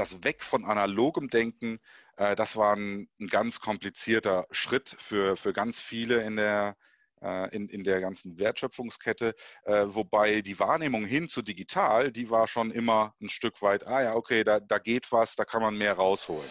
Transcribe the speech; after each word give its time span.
das 0.00 0.24
Weg 0.24 0.42
von 0.42 0.64
analogem 0.64 1.28
Denken, 1.28 1.78
äh, 2.16 2.34
das 2.34 2.56
war 2.56 2.74
ein, 2.74 3.08
ein, 3.20 3.26
ganz 3.26 3.60
komplizierter 3.60 4.46
Schritt 4.50 4.96
für, 4.98 5.36
für 5.36 5.52
ganz 5.52 5.78
viele 5.78 6.22
in 6.22 6.36
der, 6.36 6.74
äh, 7.20 7.54
in, 7.54 7.68
in 7.68 7.84
der 7.84 8.00
ganzen 8.00 8.38
Wertschöpfungskette, 8.38 9.34
äh, 9.64 9.84
wobei 9.88 10.40
die 10.40 10.58
Wahrnehmung 10.58 11.04
hin 11.04 11.28
zu 11.28 11.42
digital, 11.42 12.10
die 12.12 12.30
war 12.30 12.46
schon 12.46 12.70
immer 12.70 13.14
ein 13.20 13.28
Stück 13.28 13.60
weit, 13.60 13.86
ah 13.86 14.02
ja, 14.02 14.14
okay, 14.14 14.42
da, 14.42 14.58
da 14.58 14.78
geht 14.78 15.12
was, 15.12 15.36
da 15.36 15.44
kann 15.44 15.60
man 15.60 15.76
mehr 15.76 15.92
rausholen. 15.92 16.48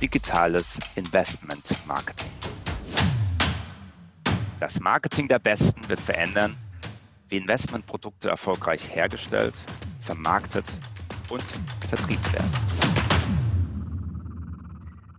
Digitales 0.00 0.78
Investment 0.94 1.68
Marketing. 1.84 2.30
Das 4.60 4.78
Marketing 4.78 5.26
der 5.26 5.40
Besten 5.40 5.88
wird 5.88 6.00
verändern, 6.00 6.56
wie 7.30 7.36
Investmentprodukte 7.36 8.28
erfolgreich 8.28 8.94
hergestellt, 8.94 9.54
vermarktet 10.00 10.66
und 11.28 11.42
vertrieben 11.88 12.32
werden. 12.32 12.50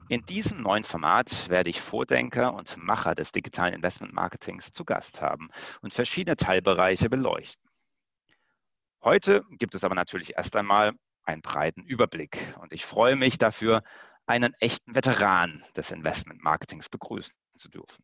In 0.09 0.25
diesem 0.25 0.61
neuen 0.61 0.83
Format 0.83 1.49
werde 1.49 1.69
ich 1.69 1.79
Vordenker 1.79 2.53
und 2.53 2.75
Macher 2.75 3.15
des 3.15 3.31
digitalen 3.31 3.73
Investmentmarketings 3.73 4.73
zu 4.73 4.83
Gast 4.83 5.21
haben 5.21 5.49
und 5.81 5.93
verschiedene 5.93 6.35
Teilbereiche 6.35 7.09
beleuchten. 7.09 7.71
Heute 9.01 9.43
gibt 9.51 9.73
es 9.73 9.85
aber 9.85 9.95
natürlich 9.95 10.35
erst 10.35 10.57
einmal 10.57 10.91
einen 11.23 11.41
breiten 11.41 11.83
Überblick 11.83 12.37
und 12.59 12.73
ich 12.73 12.85
freue 12.85 13.15
mich 13.15 13.37
dafür, 13.37 13.83
einen 14.25 14.53
echten 14.59 14.95
Veteran 14.95 15.63
des 15.77 15.91
Investmentmarketings 15.91 16.89
begrüßen 16.89 17.33
zu 17.55 17.69
dürfen. 17.69 18.03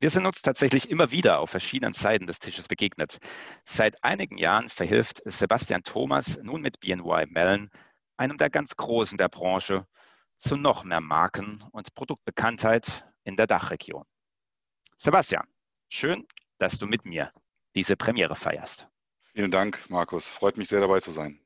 Wir 0.00 0.10
sind 0.10 0.26
uns 0.26 0.42
tatsächlich 0.42 0.90
immer 0.90 1.10
wieder 1.10 1.40
auf 1.40 1.50
verschiedenen 1.50 1.92
Seiten 1.92 2.28
des 2.28 2.38
Tisches 2.38 2.68
begegnet. 2.68 3.18
Seit 3.64 4.04
einigen 4.04 4.38
Jahren 4.38 4.68
verhilft 4.68 5.20
Sebastian 5.24 5.82
Thomas 5.82 6.38
nun 6.40 6.62
mit 6.62 6.78
BNY 6.78 7.26
Mellon, 7.26 7.68
einem 8.16 8.38
der 8.38 8.48
ganz 8.48 8.76
Großen 8.76 9.18
der 9.18 9.28
Branche, 9.28 9.88
zu 10.36 10.56
noch 10.56 10.84
mehr 10.84 11.00
Marken- 11.00 11.64
und 11.72 11.94
Produktbekanntheit 11.96 13.06
in 13.24 13.34
der 13.34 13.48
Dachregion. 13.48 14.04
Sebastian, 14.96 15.48
schön, 15.88 16.28
dass 16.58 16.78
du 16.78 16.86
mit 16.86 17.04
mir 17.04 17.32
diese 17.74 17.96
Premiere 17.96 18.36
feierst. 18.36 18.86
Vielen 19.34 19.50
Dank, 19.50 19.90
Markus. 19.90 20.28
Freut 20.28 20.58
mich 20.58 20.68
sehr 20.68 20.80
dabei 20.80 21.00
zu 21.00 21.10
sein. 21.10 21.40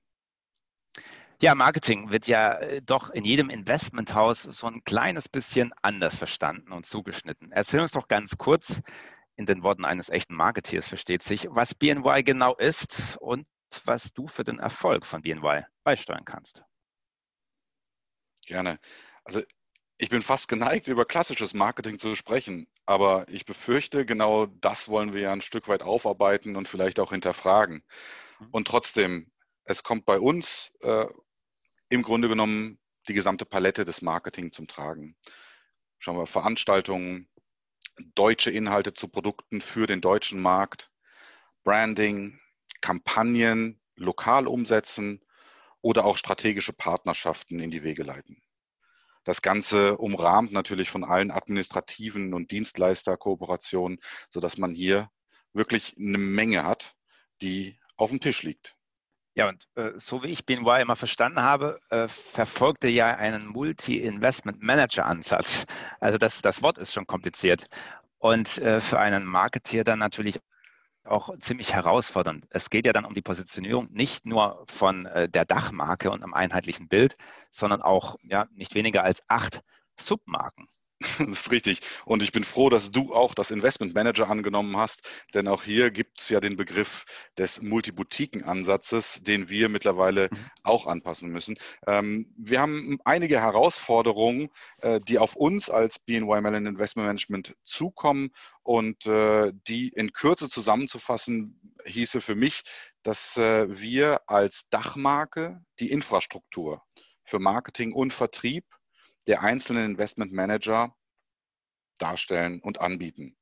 Ja, 1.42 1.56
Marketing 1.56 2.10
wird 2.10 2.28
ja 2.28 2.54
äh, 2.58 2.80
doch 2.80 3.10
in 3.10 3.24
jedem 3.24 3.50
Investmenthaus 3.50 4.42
so 4.42 4.68
ein 4.68 4.84
kleines 4.84 5.28
bisschen 5.28 5.72
anders 5.82 6.16
verstanden 6.16 6.70
und 6.70 6.86
zugeschnitten. 6.86 7.50
Erzähl 7.50 7.80
uns 7.80 7.90
doch 7.90 8.06
ganz 8.06 8.38
kurz, 8.38 8.80
in 9.34 9.46
den 9.46 9.64
Worten 9.64 9.84
eines 9.84 10.08
echten 10.08 10.36
Marketeers 10.36 10.86
versteht 10.86 11.20
sich, 11.24 11.48
was 11.50 11.74
BNY 11.74 12.22
genau 12.22 12.54
ist 12.54 13.16
und 13.16 13.48
was 13.84 14.12
du 14.12 14.28
für 14.28 14.44
den 14.44 14.60
Erfolg 14.60 15.04
von 15.04 15.22
BNY 15.22 15.64
beisteuern 15.82 16.24
kannst. 16.24 16.62
Gerne. 18.46 18.78
Also 19.24 19.42
ich 19.98 20.10
bin 20.10 20.22
fast 20.22 20.46
geneigt, 20.46 20.86
über 20.86 21.04
klassisches 21.04 21.54
Marketing 21.54 21.98
zu 21.98 22.14
sprechen, 22.14 22.68
aber 22.86 23.28
ich 23.28 23.46
befürchte, 23.46 24.06
genau 24.06 24.46
das 24.46 24.88
wollen 24.88 25.12
wir 25.12 25.22
ja 25.22 25.32
ein 25.32 25.42
Stück 25.42 25.66
weit 25.66 25.82
aufarbeiten 25.82 26.54
und 26.54 26.68
vielleicht 26.68 27.00
auch 27.00 27.10
hinterfragen. 27.10 27.82
Mhm. 28.38 28.48
Und 28.52 28.68
trotzdem, 28.68 29.32
es 29.64 29.82
kommt 29.82 30.04
bei 30.06 30.20
uns 30.20 30.72
äh, 30.82 31.06
im 31.92 32.02
Grunde 32.02 32.30
genommen 32.30 32.78
die 33.06 33.12
gesamte 33.12 33.44
Palette 33.44 33.84
des 33.84 34.00
Marketing 34.00 34.50
zum 34.50 34.66
Tragen. 34.66 35.14
Schauen 35.98 36.16
wir 36.16 36.26
Veranstaltungen, 36.26 37.28
deutsche 38.14 38.50
Inhalte 38.50 38.94
zu 38.94 39.08
Produkten 39.08 39.60
für 39.60 39.86
den 39.86 40.00
deutschen 40.00 40.40
Markt, 40.40 40.90
Branding, 41.64 42.40
Kampagnen 42.80 43.78
lokal 43.94 44.46
umsetzen 44.46 45.20
oder 45.82 46.06
auch 46.06 46.16
strategische 46.16 46.72
Partnerschaften 46.72 47.60
in 47.60 47.70
die 47.70 47.82
Wege 47.82 48.04
leiten. 48.04 48.42
Das 49.24 49.42
Ganze 49.42 49.98
umrahmt 49.98 50.50
natürlich 50.50 50.88
von 50.88 51.04
allen 51.04 51.30
administrativen 51.30 52.32
und 52.32 52.52
Dienstleisterkooperationen, 52.52 54.00
sodass 54.30 54.56
man 54.56 54.74
hier 54.74 55.10
wirklich 55.52 55.94
eine 55.98 56.16
Menge 56.16 56.64
hat, 56.64 56.94
die 57.42 57.78
auf 57.98 58.08
dem 58.08 58.20
Tisch 58.20 58.42
liegt. 58.42 58.78
Ja, 59.34 59.48
und 59.48 59.66
äh, 59.76 59.92
so 59.96 60.22
wie 60.22 60.28
ich 60.28 60.44
BNY 60.44 60.82
immer 60.82 60.96
verstanden 60.96 61.40
habe, 61.40 61.80
äh, 61.88 62.06
verfolgt 62.06 62.84
er 62.84 62.90
ja 62.90 63.16
einen 63.16 63.46
Multi-Investment-Manager-Ansatz. 63.46 65.64
Also 66.00 66.18
das, 66.18 66.42
das 66.42 66.62
Wort 66.62 66.76
ist 66.76 66.92
schon 66.92 67.06
kompliziert. 67.06 67.64
Und 68.18 68.58
äh, 68.58 68.80
für 68.80 69.00
einen 69.00 69.24
Marketeer 69.24 69.84
dann 69.84 69.98
natürlich 69.98 70.38
auch 71.04 71.36
ziemlich 71.38 71.74
herausfordernd. 71.74 72.46
Es 72.50 72.70
geht 72.70 72.86
ja 72.86 72.92
dann 72.92 73.04
um 73.04 73.14
die 73.14 73.22
Positionierung 73.22 73.88
nicht 73.90 74.26
nur 74.26 74.64
von 74.68 75.06
äh, 75.06 75.28
der 75.28 75.44
Dachmarke 75.44 76.10
und 76.10 76.22
einem 76.22 76.34
einheitlichen 76.34 76.88
Bild, 76.88 77.16
sondern 77.50 77.82
auch 77.82 78.16
ja, 78.22 78.46
nicht 78.52 78.74
weniger 78.74 79.02
als 79.02 79.22
acht 79.28 79.62
Submarken. 79.98 80.68
Das 81.18 81.28
ist 81.28 81.50
richtig. 81.50 81.80
Und 82.04 82.22
ich 82.22 82.32
bin 82.32 82.44
froh, 82.44 82.70
dass 82.70 82.90
du 82.90 83.14
auch 83.14 83.34
das 83.34 83.50
Investment 83.50 83.94
Manager 83.94 84.28
angenommen 84.28 84.76
hast, 84.76 85.08
denn 85.34 85.48
auch 85.48 85.62
hier 85.62 85.90
gibt 85.90 86.20
es 86.20 86.28
ja 86.28 86.40
den 86.40 86.56
Begriff 86.56 87.04
des 87.38 87.62
Multibutiken-Ansatzes, 87.62 89.20
den 89.22 89.48
wir 89.48 89.68
mittlerweile 89.68 90.28
mhm. 90.30 90.36
auch 90.62 90.86
anpassen 90.86 91.30
müssen. 91.30 91.56
Ähm, 91.86 92.32
wir 92.36 92.60
haben 92.60 92.98
einige 93.04 93.40
Herausforderungen, 93.40 94.50
äh, 94.80 95.00
die 95.00 95.18
auf 95.18 95.36
uns 95.36 95.70
als 95.70 95.98
BNY 95.98 96.40
Mellon 96.40 96.66
Investment 96.66 97.06
Management 97.06 97.54
zukommen 97.64 98.30
und 98.62 99.06
äh, 99.06 99.52
die 99.66 99.88
in 99.88 100.12
Kürze 100.12 100.48
zusammenzufassen, 100.48 101.60
hieße 101.84 102.20
für 102.20 102.34
mich, 102.34 102.62
dass 103.02 103.36
äh, 103.36 103.66
wir 103.68 104.20
als 104.26 104.68
Dachmarke 104.70 105.60
die 105.80 105.90
Infrastruktur 105.90 106.82
für 107.24 107.38
Marketing 107.38 107.92
und 107.92 108.12
Vertrieb 108.12 108.64
der 109.26 109.42
einzelnen 109.42 109.92
Investment 109.92 110.32
Manager 110.32 110.94
darstellen 111.98 112.60
und 112.60 112.80
anbieten. 112.80 113.36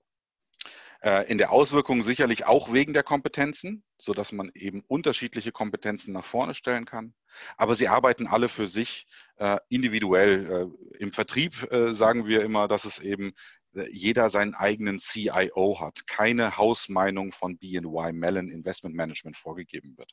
Äh, 1.02 1.30
in 1.30 1.38
der 1.38 1.50
Auswirkung 1.50 2.02
sicherlich 2.02 2.44
auch 2.44 2.72
wegen 2.74 2.92
der 2.92 3.02
Kompetenzen, 3.02 3.82
sodass 3.98 4.32
man 4.32 4.50
eben 4.54 4.82
unterschiedliche 4.86 5.50
Kompetenzen 5.50 6.12
nach 6.12 6.26
vorne 6.26 6.52
stellen 6.52 6.84
kann. 6.84 7.14
Aber 7.56 7.74
sie 7.74 7.88
arbeiten 7.88 8.26
alle 8.26 8.50
für 8.50 8.66
sich 8.66 9.06
äh, 9.36 9.56
individuell. 9.70 10.70
Äh, 10.94 10.98
Im 10.98 11.12
Vertrieb 11.12 11.68
sagen 11.90 12.26
wir 12.26 12.42
immer, 12.42 12.68
dass 12.68 12.84
es 12.84 12.98
eben 12.98 13.32
jeder 13.72 14.30
seinen 14.30 14.54
eigenen 14.54 14.98
CIO 14.98 15.80
hat, 15.80 16.06
keine 16.08 16.56
Hausmeinung 16.56 17.32
von 17.32 17.56
BNY 17.56 18.12
Mellon 18.12 18.48
Investment 18.48 18.96
Management 18.96 19.36
vorgegeben 19.36 19.96
wird. 19.96 20.12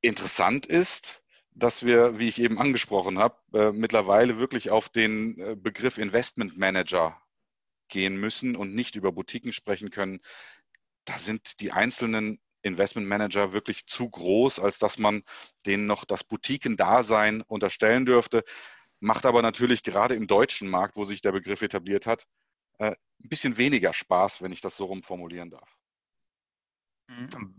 Interessant 0.00 0.64
ist, 0.64 1.24
dass 1.52 1.84
wir, 1.84 2.18
wie 2.18 2.28
ich 2.28 2.40
eben 2.40 2.58
angesprochen 2.58 3.18
habe, 3.18 3.36
äh, 3.52 3.72
mittlerweile 3.72 4.38
wirklich 4.38 4.70
auf 4.70 4.88
den 4.88 5.38
äh, 5.38 5.56
Begriff 5.56 5.98
Investment 5.98 6.56
Manager 6.56 7.20
gehen 7.88 8.16
müssen 8.16 8.56
und 8.56 8.74
nicht 8.74 8.96
über 8.96 9.12
Boutiquen 9.12 9.52
sprechen 9.52 9.90
können. 9.90 10.20
Da 11.04 11.18
sind 11.18 11.60
die 11.60 11.72
einzelnen 11.72 12.40
Investment 12.62 13.08
Manager 13.08 13.52
wirklich 13.52 13.86
zu 13.86 14.08
groß, 14.08 14.60
als 14.60 14.78
dass 14.78 14.98
man 14.98 15.22
denen 15.66 15.86
noch 15.86 16.04
das 16.04 16.24
Boutiquen-Dasein 16.24 17.42
unterstellen 17.42 18.06
dürfte. 18.06 18.44
Macht 19.00 19.26
aber 19.26 19.42
natürlich 19.42 19.82
gerade 19.82 20.14
im 20.14 20.26
deutschen 20.26 20.68
Markt, 20.68 20.96
wo 20.96 21.04
sich 21.04 21.22
der 21.22 21.32
Begriff 21.32 21.62
etabliert 21.62 22.06
hat, 22.06 22.26
äh, 22.78 22.90
ein 22.92 23.28
bisschen 23.28 23.56
weniger 23.56 23.92
Spaß, 23.92 24.42
wenn 24.42 24.52
ich 24.52 24.60
das 24.60 24.76
so 24.76 24.84
rum 24.84 25.02
formulieren 25.02 25.50
darf. 25.50 25.76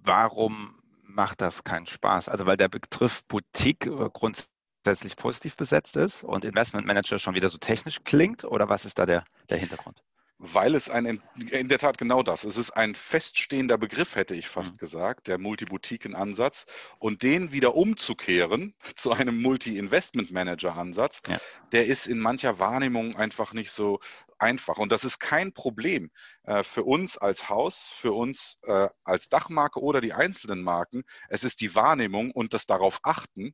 Warum 0.03 0.80
macht 1.13 1.41
das 1.41 1.63
keinen 1.63 1.87
Spaß. 1.87 2.29
Also 2.29 2.45
weil 2.45 2.57
der 2.57 2.69
Begriff 2.69 3.23
Boutique 3.25 3.85
äh, 3.85 4.09
grundsätzlich 4.13 5.15
positiv 5.15 5.55
besetzt 5.55 5.95
ist 5.97 6.23
und 6.23 6.45
Investment 6.45 6.87
Manager 6.87 7.19
schon 7.19 7.35
wieder 7.35 7.49
so 7.49 7.57
technisch 7.57 7.99
klingt 8.03 8.43
oder 8.43 8.69
was 8.69 8.85
ist 8.85 8.99
da 8.99 9.05
der, 9.05 9.23
der 9.49 9.57
Hintergrund? 9.57 10.01
Weil 10.43 10.73
es 10.73 10.89
ein, 10.89 11.21
in 11.51 11.67
der 11.67 11.77
Tat 11.77 11.99
genau 11.99 12.23
das, 12.23 12.45
es 12.45 12.57
ist 12.57 12.71
ein 12.71 12.95
feststehender 12.95 13.77
Begriff, 13.77 14.15
hätte 14.15 14.33
ich 14.33 14.47
fast 14.47 14.73
mhm. 14.73 14.77
gesagt, 14.79 15.27
der 15.27 15.37
Multiboutiquen-Ansatz. 15.37 16.65
Und 16.97 17.21
den 17.21 17.51
wieder 17.51 17.75
umzukehren 17.75 18.73
zu 18.95 19.11
einem 19.11 19.39
Multi-Investment-Manager-Ansatz, 19.39 21.21
ja. 21.27 21.37
der 21.73 21.85
ist 21.85 22.07
in 22.07 22.19
mancher 22.19 22.57
Wahrnehmung 22.57 23.15
einfach 23.15 23.53
nicht 23.53 23.69
so 23.69 23.99
einfach. 24.41 24.77
Und 24.77 24.91
das 24.91 25.03
ist 25.03 25.19
kein 25.19 25.53
Problem 25.53 26.11
äh, 26.43 26.63
für 26.63 26.83
uns 26.83 27.17
als 27.17 27.49
Haus, 27.49 27.87
für 27.87 28.13
uns 28.13 28.59
äh, 28.63 28.89
als 29.03 29.29
Dachmarke 29.29 29.79
oder 29.79 30.01
die 30.01 30.13
einzelnen 30.13 30.63
Marken. 30.63 31.03
Es 31.29 31.43
ist 31.43 31.61
die 31.61 31.75
Wahrnehmung 31.75 32.31
und 32.31 32.53
das 32.53 32.65
darauf 32.65 32.99
achten, 33.03 33.53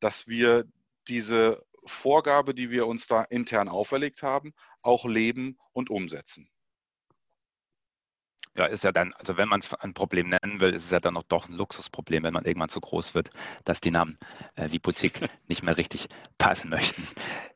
dass 0.00 0.28
wir 0.28 0.64
diese 1.08 1.62
Vorgabe, 1.84 2.54
die 2.54 2.70
wir 2.70 2.86
uns 2.86 3.06
da 3.06 3.22
intern 3.22 3.68
auferlegt 3.68 4.22
haben, 4.22 4.52
auch 4.82 5.06
leben 5.06 5.58
und 5.72 5.90
umsetzen. 5.90 6.48
Ja, 8.56 8.66
ist 8.66 8.84
ja 8.84 8.92
dann, 8.92 9.12
also 9.14 9.36
wenn 9.36 9.48
man 9.48 9.60
es 9.60 9.74
ein 9.74 9.94
Problem 9.94 10.28
nennen 10.28 10.60
will, 10.60 10.74
ist 10.74 10.86
es 10.86 10.90
ja 10.90 10.98
dann 10.98 11.14
noch 11.14 11.24
doch 11.24 11.48
ein 11.48 11.54
Luxusproblem, 11.54 12.22
wenn 12.22 12.34
man 12.34 12.44
irgendwann 12.44 12.68
so 12.68 12.80
groß 12.80 13.14
wird, 13.14 13.30
dass 13.64 13.80
die 13.80 13.90
Namen 13.90 14.18
äh, 14.56 14.70
wie 14.70 14.78
Boutique 14.78 15.20
nicht 15.48 15.62
mehr 15.62 15.76
richtig 15.76 16.08
passen 16.38 16.70
möchten. 16.70 17.06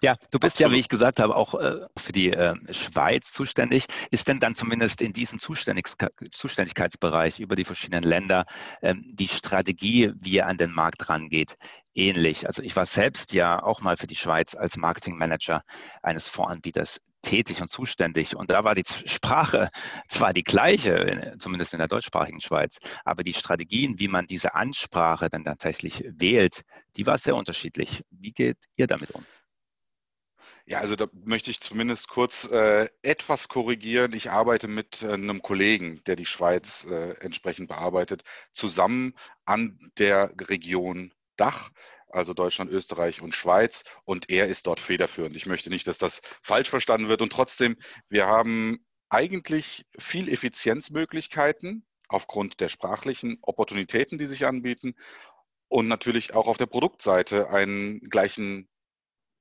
Ja, 0.00 0.16
du 0.30 0.38
bist 0.38 0.56
Absolut. 0.56 0.72
ja, 0.72 0.76
wie 0.76 0.80
ich 0.80 0.88
gesagt 0.88 1.20
habe, 1.20 1.36
auch 1.36 1.54
äh, 1.54 1.86
für 1.96 2.12
die 2.12 2.30
äh, 2.30 2.54
Schweiz 2.72 3.32
zuständig. 3.32 3.86
Ist 4.10 4.28
denn 4.28 4.40
dann 4.40 4.54
zumindest 4.54 5.02
in 5.02 5.12
diesem 5.12 5.38
Zuständigkeitsbereich 5.38 7.40
über 7.40 7.56
die 7.56 7.64
verschiedenen 7.64 8.02
Länder 8.02 8.46
ähm, 8.82 9.04
die 9.12 9.28
Strategie, 9.28 10.12
wie 10.20 10.32
ihr 10.32 10.46
an 10.46 10.56
den 10.56 10.72
Markt 10.72 11.08
rangeht, 11.08 11.56
ähnlich? 11.94 12.46
Also 12.46 12.62
ich 12.62 12.76
war 12.76 12.86
selbst 12.86 13.32
ja 13.32 13.62
auch 13.62 13.80
mal 13.80 13.96
für 13.96 14.06
die 14.06 14.16
Schweiz 14.16 14.54
als 14.54 14.76
Marketingmanager 14.76 15.62
eines 16.02 16.28
Fondsanbieters 16.28 17.00
tätig 17.22 17.60
und 17.60 17.68
zuständig. 17.68 18.36
Und 18.36 18.50
da 18.50 18.64
war 18.64 18.74
die 18.74 18.84
Sprache 19.06 19.70
zwar 20.08 20.32
die 20.32 20.44
gleiche, 20.44 21.34
zumindest 21.38 21.72
in 21.72 21.78
der 21.78 21.88
deutschsprachigen 21.88 22.40
Schweiz, 22.40 22.78
aber 23.04 23.22
die 23.22 23.34
Strategien, 23.34 23.98
wie 23.98 24.08
man 24.08 24.26
diese 24.26 24.54
Ansprache 24.54 25.28
dann 25.30 25.44
tatsächlich 25.44 26.04
wählt, 26.06 26.62
die 26.96 27.06
war 27.06 27.18
sehr 27.18 27.36
unterschiedlich. 27.36 28.04
Wie 28.10 28.32
geht 28.32 28.58
ihr 28.76 28.86
damit 28.86 29.12
um? 29.12 29.24
Ja, 30.64 30.78
also 30.78 30.94
da 30.94 31.08
möchte 31.12 31.50
ich 31.50 31.60
zumindest 31.60 32.08
kurz 32.08 32.44
äh, 32.44 32.88
etwas 33.02 33.48
korrigieren. 33.48 34.12
Ich 34.12 34.30
arbeite 34.30 34.68
mit 34.68 35.02
äh, 35.02 35.12
einem 35.12 35.42
Kollegen, 35.42 36.02
der 36.04 36.14
die 36.14 36.26
Schweiz 36.26 36.86
äh, 36.88 37.14
entsprechend 37.20 37.68
bearbeitet, 37.68 38.22
zusammen 38.52 39.14
an 39.44 39.78
der 39.98 40.32
Region 40.38 41.12
Dach 41.36 41.70
also 42.12 42.34
Deutschland, 42.34 42.70
Österreich 42.70 43.20
und 43.22 43.34
Schweiz. 43.34 43.84
Und 44.04 44.30
er 44.30 44.46
ist 44.46 44.66
dort 44.66 44.80
federführend. 44.80 45.36
Ich 45.36 45.46
möchte 45.46 45.70
nicht, 45.70 45.86
dass 45.86 45.98
das 45.98 46.20
falsch 46.42 46.70
verstanden 46.70 47.08
wird. 47.08 47.22
Und 47.22 47.32
trotzdem, 47.32 47.76
wir 48.08 48.26
haben 48.26 48.84
eigentlich 49.08 49.86
viel 49.98 50.32
Effizienzmöglichkeiten 50.32 51.86
aufgrund 52.08 52.60
der 52.60 52.68
sprachlichen 52.68 53.38
Opportunitäten, 53.42 54.18
die 54.18 54.26
sich 54.26 54.46
anbieten. 54.46 54.94
Und 55.68 55.88
natürlich 55.88 56.34
auch 56.34 56.48
auf 56.48 56.58
der 56.58 56.66
Produktseite 56.66 57.48
einen 57.48 58.00
gleichen 58.00 58.68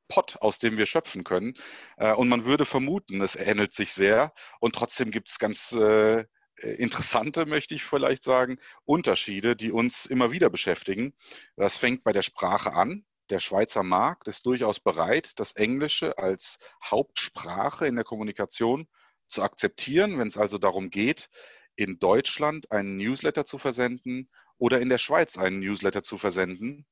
Pot, 0.07 0.37
aus 0.41 0.59
dem 0.59 0.77
wir 0.77 0.85
schöpfen 0.85 1.23
können. 1.23 1.53
Äh, 1.97 2.13
und 2.13 2.27
man 2.29 2.45
würde 2.45 2.65
vermuten, 2.65 3.21
es 3.21 3.35
ähnelt 3.35 3.73
sich 3.73 3.93
sehr. 3.93 4.33
Und 4.59 4.75
trotzdem 4.75 5.11
gibt 5.11 5.29
es 5.29 5.39
ganz 5.39 5.71
äh, 5.71 6.25
interessante, 6.61 7.45
möchte 7.45 7.75
ich 7.75 7.83
vielleicht 7.83 8.23
sagen, 8.23 8.57
Unterschiede, 8.85 9.55
die 9.55 9.71
uns 9.71 10.05
immer 10.05 10.31
wieder 10.31 10.49
beschäftigen. 10.49 11.13
Das 11.55 11.75
fängt 11.75 12.03
bei 12.03 12.13
der 12.13 12.21
Sprache 12.21 12.73
an. 12.73 13.05
Der 13.29 13.39
Schweizer 13.39 13.83
Markt 13.83 14.27
ist 14.27 14.45
durchaus 14.45 14.79
bereit, 14.79 15.39
das 15.39 15.53
Englische 15.53 16.17
als 16.17 16.59
Hauptsprache 16.83 17.87
in 17.87 17.95
der 17.95 18.03
Kommunikation 18.03 18.87
zu 19.29 19.41
akzeptieren, 19.41 20.19
wenn 20.19 20.27
es 20.27 20.37
also 20.37 20.57
darum 20.57 20.89
geht, 20.89 21.29
in 21.75 21.99
Deutschland 21.99 22.71
einen 22.71 22.97
Newsletter 22.97 23.45
zu 23.45 23.57
versenden 23.57 24.29
oder 24.57 24.81
in 24.81 24.89
der 24.89 24.97
Schweiz 24.97 25.37
einen 25.37 25.59
Newsletter 25.59 26.03
zu 26.03 26.17
versenden. 26.17 26.85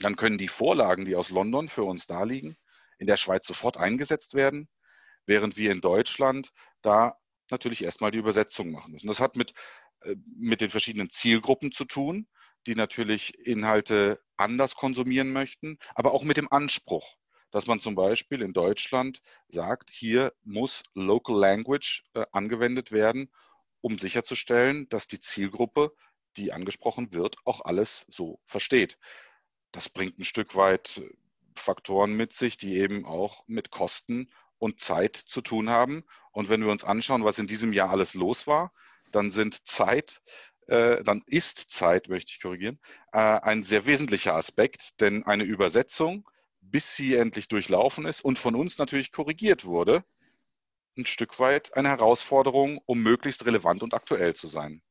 Dann 0.00 0.16
können 0.16 0.38
die 0.38 0.48
Vorlagen, 0.48 1.04
die 1.04 1.14
aus 1.14 1.30
London 1.30 1.68
für 1.68 1.84
uns 1.84 2.06
da 2.06 2.24
liegen, 2.24 2.56
in 2.98 3.06
der 3.06 3.16
Schweiz 3.16 3.46
sofort 3.46 3.76
eingesetzt 3.76 4.34
werden, 4.34 4.68
während 5.26 5.56
wir 5.56 5.70
in 5.70 5.80
Deutschland 5.80 6.50
da 6.82 7.16
natürlich 7.50 7.84
erstmal 7.84 8.10
die 8.10 8.18
Übersetzung 8.18 8.70
machen 8.70 8.92
müssen. 8.92 9.06
Das 9.06 9.20
hat 9.20 9.36
mit, 9.36 9.52
äh, 10.00 10.16
mit 10.36 10.60
den 10.60 10.70
verschiedenen 10.70 11.10
Zielgruppen 11.10 11.72
zu 11.72 11.84
tun, 11.84 12.26
die 12.66 12.74
natürlich 12.74 13.38
Inhalte 13.38 14.20
anders 14.36 14.74
konsumieren 14.74 15.32
möchten, 15.32 15.78
aber 15.94 16.12
auch 16.12 16.24
mit 16.24 16.36
dem 16.36 16.50
Anspruch, 16.50 17.16
dass 17.50 17.66
man 17.66 17.80
zum 17.80 17.94
Beispiel 17.94 18.42
in 18.42 18.52
Deutschland 18.52 19.20
sagt, 19.48 19.90
hier 19.90 20.32
muss 20.42 20.82
Local 20.94 21.38
Language 21.38 22.04
äh, 22.14 22.24
angewendet 22.32 22.90
werden, 22.90 23.30
um 23.80 23.98
sicherzustellen, 23.98 24.88
dass 24.88 25.08
die 25.08 25.20
Zielgruppe, 25.20 25.94
die 26.36 26.52
angesprochen 26.52 27.12
wird, 27.12 27.36
auch 27.44 27.60
alles 27.60 28.06
so 28.08 28.40
versteht. 28.44 28.98
Das 29.72 29.88
bringt 29.88 30.18
ein 30.18 30.24
Stück 30.24 30.56
weit 30.56 30.98
äh, 30.98 31.10
Faktoren 31.54 32.14
mit 32.14 32.32
sich, 32.32 32.56
die 32.56 32.74
eben 32.74 33.04
auch 33.04 33.44
mit 33.46 33.70
Kosten 33.70 34.30
und 34.58 34.80
Zeit 34.80 35.16
zu 35.16 35.40
tun 35.40 35.68
haben. 35.68 36.04
Und 36.34 36.48
wenn 36.48 36.62
wir 36.62 36.70
uns 36.70 36.84
anschauen, 36.84 37.24
was 37.24 37.38
in 37.38 37.46
diesem 37.46 37.72
Jahr 37.72 37.90
alles 37.90 38.14
los 38.14 38.46
war, 38.46 38.72
dann 39.12 39.30
sind 39.30 39.66
Zeit, 39.66 40.20
äh, 40.66 41.02
dann 41.04 41.22
ist 41.26 41.70
Zeit, 41.70 42.08
möchte 42.08 42.32
ich 42.32 42.42
korrigieren, 42.42 42.80
äh, 43.12 43.18
ein 43.18 43.62
sehr 43.62 43.86
wesentlicher 43.86 44.34
Aspekt, 44.34 45.00
denn 45.00 45.24
eine 45.24 45.44
Übersetzung, 45.44 46.28
bis 46.60 46.96
sie 46.96 47.14
endlich 47.14 47.46
durchlaufen 47.46 48.04
ist 48.04 48.22
und 48.22 48.38
von 48.38 48.56
uns 48.56 48.78
natürlich 48.78 49.12
korrigiert 49.12 49.64
wurde, 49.64 50.04
ein 50.96 51.06
Stück 51.06 51.38
weit 51.38 51.76
eine 51.76 51.88
Herausforderung, 51.88 52.80
um 52.84 53.00
möglichst 53.00 53.46
relevant 53.46 53.82
und 53.82 53.94
aktuell 53.94 54.34
zu 54.34 54.48
sein. 54.48 54.82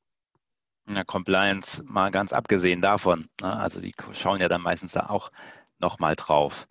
Ja, 0.88 1.04
Compliance 1.04 1.84
mal 1.84 2.12
ganz 2.12 2.32
abgesehen 2.32 2.82
davon. 2.82 3.30
Ne? 3.42 3.54
Also 3.54 3.82
die 3.82 3.94
schauen 4.14 4.40
ja 4.40 4.48
dann 4.48 4.62
meistens 4.62 4.94
da 4.94 5.08
auch 5.10 5.32
nochmal 5.80 6.16
drauf. 6.16 6.68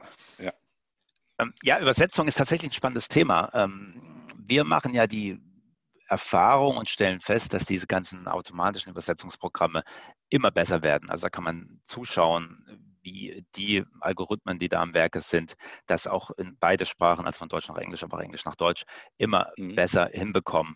Ja. 1.43 1.49
Ähm, 1.49 1.55
ja, 1.63 1.81
Übersetzung 1.81 2.29
ist 2.29 2.39
tatsächlich 2.39 2.71
ein 2.71 2.75
spannendes 2.75 3.09
Thema. 3.09 3.51
Ähm, 3.55 4.01
wir 4.37 4.65
machen 4.65 4.95
ja 4.95 5.07
die 5.07 5.41
Erfahrung 6.09 6.77
und 6.77 6.91
stellen 6.91 7.21
fest, 7.21 7.55
dass 7.55 7.65
diese 7.65 7.87
ganzen 7.87 8.29
automatischen 8.29 8.91
Übersetzungsprogramme 8.91 9.83
immer 10.29 10.51
besser 10.51 10.83
werden. 10.83 11.11
Also 11.11 11.23
da 11.23 11.31
kann 11.31 11.45
man 11.45 11.81
zuschauen, 11.85 12.99
wie 13.03 13.45
die 13.57 13.85
Algorithmen, 14.01 14.59
die 14.59 14.69
da 14.69 14.83
am 14.83 14.95
Werke 14.95 15.21
sind, 15.21 15.55
das 15.87 16.07
auch 16.07 16.31
in 16.33 16.57
beide 16.61 16.87
Sprachen, 16.87 17.27
also 17.27 17.39
von 17.39 17.49
Deutsch 17.49 17.69
nach 17.69 17.79
Englisch, 17.79 18.05
aber 18.05 18.19
auch 18.19 18.23
Englisch 18.23 18.45
nach 18.45 18.57
Deutsch, 18.57 18.85
immer 19.17 19.51
mhm. 19.57 19.75
besser 19.75 20.11
hinbekommen. 20.13 20.75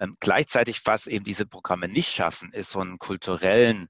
Ähm, 0.00 0.16
gleichzeitig, 0.20 0.80
was 0.86 1.06
eben 1.06 1.24
diese 1.24 1.46
Programme 1.46 1.88
nicht 1.88 2.10
schaffen, 2.10 2.52
ist 2.52 2.70
so 2.70 2.80
einen 2.80 2.98
kulturellen 2.98 3.88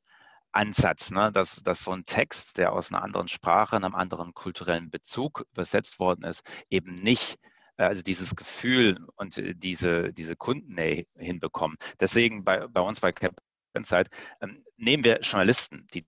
Ansatz, 0.52 1.10
ne? 1.10 1.30
dass, 1.32 1.62
dass 1.62 1.84
so 1.84 1.92
ein 1.92 2.04
Text, 2.04 2.58
der 2.58 2.72
aus 2.72 2.90
einer 2.90 3.02
anderen 3.02 3.28
Sprache, 3.28 3.76
einem 3.76 3.94
anderen 3.94 4.34
kulturellen 4.34 4.90
Bezug 4.90 5.44
übersetzt 5.52 5.98
worden 5.98 6.24
ist, 6.24 6.42
eben 6.70 6.94
nicht 6.94 7.38
äh, 7.78 7.84
also 7.84 8.02
dieses 8.02 8.36
Gefühl 8.36 9.06
und 9.16 9.38
äh, 9.38 9.54
diese, 9.54 10.12
diese 10.12 10.36
Kundennähe 10.36 11.06
hinbekommen. 11.16 11.76
Deswegen 12.00 12.44
bei, 12.44 12.66
bei 12.66 12.80
uns 12.80 13.00
bei 13.00 13.12
Cap 13.12 13.36
Insight 13.74 14.08
ähm, 14.40 14.64
nehmen 14.76 15.04
wir 15.04 15.20
Journalisten, 15.20 15.86
die 15.94 16.06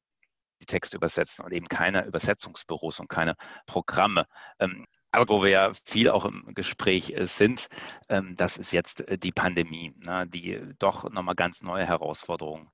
die 0.61 0.67
Texte 0.67 0.97
übersetzen 0.97 1.45
und 1.45 1.53
eben 1.53 1.67
keine 1.69 2.05
Übersetzungsbüros 2.05 3.01
und 3.01 3.09
keine 3.09 3.35
Programme. 3.67 4.27
Ähm, 4.59 4.87
aber 5.11 5.29
wo 5.29 5.43
wir 5.43 5.51
ja 5.51 5.73
viel 5.85 6.11
auch 6.11 6.25
im 6.25 6.55
Gespräch 6.55 7.11
äh, 7.11 7.27
sind, 7.27 7.69
ähm, 8.09 8.35
das 8.37 8.57
ist 8.59 8.73
jetzt 8.73 9.05
die 9.23 9.33
Pandemie, 9.33 9.95
ne, 10.05 10.27
die 10.29 10.61
doch 10.79 11.11
nochmal 11.11 11.35
ganz 11.35 11.63
neue 11.63 11.87
Herausforderungen 11.87 12.71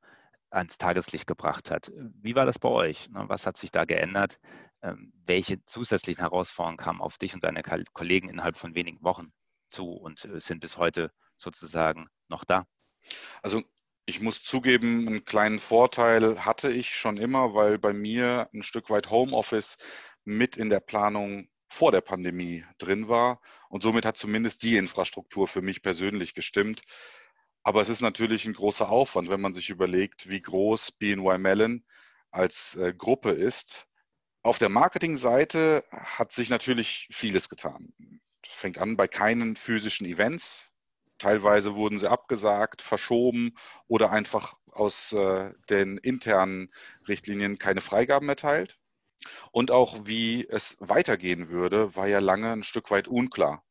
ans 0.51 0.79
Tageslicht 0.79 1.27
gebracht 1.27 1.71
hat. 1.71 1.93
Wie 1.97 2.35
war 2.35 2.47
das 2.47 2.59
bei 2.59 2.69
euch? 2.69 3.09
Ne? 3.11 3.25
Was 3.29 3.47
hat 3.47 3.57
sich 3.57 3.71
da 3.71 3.85
geändert? 3.85 4.39
Ähm, 4.83 5.13
welche 5.25 5.65
zusätzlichen 5.65 6.23
Herausforderungen 6.23 6.77
kamen 6.77 7.01
auf 7.01 7.19
dich 7.19 7.35
und 7.35 7.45
deine 7.45 7.63
Kollegen 7.93 8.29
innerhalb 8.29 8.57
von 8.57 8.75
wenigen 8.75 9.03
Wochen 9.03 9.33
zu 9.67 9.91
und 9.91 10.25
äh, 10.25 10.41
sind 10.41 10.61
bis 10.61 10.77
heute 10.77 11.11
sozusagen 11.35 12.09
noch 12.29 12.45
da? 12.45 12.67
Also 13.43 13.63
ich 14.07 14.21
muss 14.21 14.43
zugeben, 14.43 15.09
einen 15.09 15.25
kleinen 15.25 15.59
Vorteil 15.59 16.45
hatte 16.45 16.71
ich 16.71 16.95
schon 16.95 17.17
immer, 17.17 17.55
weil 17.55 17.79
bei 17.79 17.93
mir 17.93 18.49
ein 18.55 18.63
Stück 18.63 18.89
weit 18.89 19.11
Homeoffice 19.11 19.79
mit 20.25 20.57
in 20.57 20.71
der 20.71 20.81
Planung 20.81 21.49
vor 21.69 21.91
der 21.91 22.01
Pandemie 22.01 22.65
drin 22.79 23.09
war. 23.09 23.41
Und 23.69 23.83
somit 23.83 24.07
hat 24.07 24.17
zumindest 24.17 24.63
die 24.63 24.77
Infrastruktur 24.77 25.49
für 25.49 25.63
mich 25.63 25.83
persönlich 25.83 26.35
gestimmt. 26.35 26.83
Aber 27.67 27.81
es 27.81 27.89
ist 27.89 28.01
natürlich 28.01 28.45
ein 28.47 28.53
großer 28.53 28.89
Aufwand, 28.89 29.29
wenn 29.29 29.41
man 29.41 29.53
sich 29.53 29.71
überlegt, 29.71 30.29
wie 30.29 30.41
groß 30.41 30.93
BNY 30.93 31.37
Mellon 31.39 31.85
als 32.31 32.77
äh, 32.77 32.95
Gruppe 32.95 33.31
ist. 33.33 33.89
Auf 34.45 34.59
der 34.59 34.69
Marketingseite 34.69 35.85
hat 35.91 36.31
sich 36.31 36.49
natürlich 36.49 37.09
vieles 37.11 37.49
getan. 37.49 37.93
Fängt 38.47 38.79
an 38.79 38.97
bei 38.97 39.09
keinen 39.09 39.57
physischen 39.57 40.07
Events. 40.07 40.71
Teilweise 41.19 41.75
wurden 41.75 41.99
sie 41.99 42.09
abgesagt, 42.09 42.83
verschoben 42.83 43.57
oder 43.89 44.13
einfach 44.13 44.55
aus 44.71 45.13
äh, 45.13 45.53
den 45.69 45.99
internen 45.99 46.73
Richtlinien 47.09 47.59
keine 47.59 47.81
Freigaben 47.81 48.29
erteilt. 48.29 48.79
Und 49.51 49.73
auch 49.73 50.07
wie 50.07 50.49
es 50.49 50.77
weitergehen 50.79 51.49
würde, 51.49 51.97
war 51.97 52.07
ja 52.07 52.21
lange 52.21 52.53
ein 52.53 52.63
Stück 52.63 52.93
weit 52.93 53.09
unklar. 53.09 53.66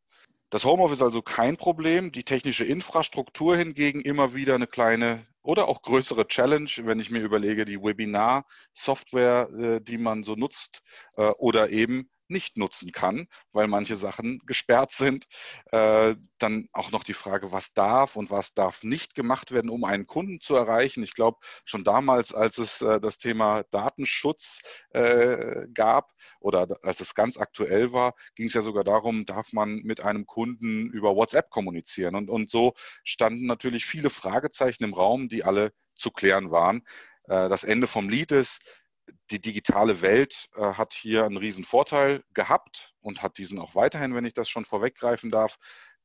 Das 0.50 0.64
Homeoffice 0.64 1.02
also 1.02 1.22
kein 1.22 1.58
Problem, 1.58 2.12
die 2.12 2.24
technische 2.24 2.66
Infrastruktur 2.66 3.58
hingegen 3.58 4.02
immer 4.02 4.34
wieder 4.36 4.56
eine 4.56 4.68
kleine 4.68 5.26
oder 5.42 5.68
auch 5.68 5.82
größere 5.82 6.28
Challenge, 6.28 6.70
wenn 6.84 7.00
ich 7.00 7.12
mir 7.12 7.22
überlege, 7.22 7.66
die 7.66 7.82
Webinar-Software, 7.82 9.50
äh, 9.58 9.82
die 9.82 9.98
man 9.98 10.24
so 10.24 10.36
nutzt, 10.36 10.82
äh, 11.18 11.28
oder 11.38 11.70
eben 11.70 12.10
nicht 12.30 12.58
nutzen 12.58 12.92
kann, 12.92 13.28
weil 13.52 13.68
manche 13.68 13.96
Sachen 13.96 14.40
gesperrt 14.46 14.92
sind. 14.92 15.26
Äh, 15.72 16.16
dann 16.38 16.68
auch 16.74 16.92
noch 16.92 17.04
die 17.04 17.14
Frage, 17.14 17.52
was 17.52 17.74
darf 17.74 18.16
und 18.16 18.32
was 18.32 18.54
darf 18.54 18.84
nicht 18.84 19.16
gemacht 19.16 19.52
werden, 19.52 19.70
um 19.70 19.84
einen 19.84 20.08
Kunden 20.08 20.42
zu 20.42 20.56
erreichen. 20.56 21.04
Ich 21.04 21.14
glaube, 21.14 21.38
schon 21.64 21.84
damals, 21.84 22.34
als 22.34 22.58
es 22.58 22.82
äh, 22.82 23.00
das 23.00 23.18
Thema 23.18 23.64
Datenschutz 23.72 24.84
äh, 24.90 25.68
gab 25.74 26.12
oder 26.40 26.68
als 26.82 27.00
es 27.00 27.16
ganz 27.16 27.38
aktuell 27.38 27.94
war, 27.94 28.16
ging 28.36 28.48
es 28.48 28.54
ja 28.54 28.62
sogar 28.62 28.84
darum, 28.84 29.26
darf 29.26 29.54
man 29.54 29.78
mit 29.84 30.04
einem 30.04 30.26
Kunden 30.26 30.90
über 30.92 31.16
WhatsApp 31.16 31.50
kommunizieren. 31.50 32.16
Und, 32.16 32.30
und 32.30 32.50
so 32.50 32.74
standen 33.04 33.46
natürlich 33.46 33.86
viele 33.86 34.10
Fragezeichen 34.10 34.84
im 34.84 34.94
Raum, 34.94 35.30
die 35.30 35.44
alle 35.44 35.72
zu 35.96 36.12
klären 36.12 36.52
waren. 36.52 36.86
Das 37.28 37.64
Ende 37.64 37.88
vom 37.88 38.10
Lied 38.10 38.32
ist, 38.32 38.85
die 39.32 39.42
digitale 39.42 40.02
Welt 40.02 40.50
äh, 40.56 40.62
hat 40.62 40.94
hier 40.94 41.26
einen 41.26 41.38
riesen 41.38 41.64
Vorteil 41.64 42.24
gehabt 42.34 42.94
und 43.02 43.22
hat 43.22 43.38
diesen 43.38 43.60
auch 43.60 43.76
weiterhin, 43.76 44.16
wenn 44.16 44.26
ich 44.26 44.34
das 44.34 44.50
schon 44.50 44.66
vorweggreifen 44.66 45.32
darf. 45.32 45.58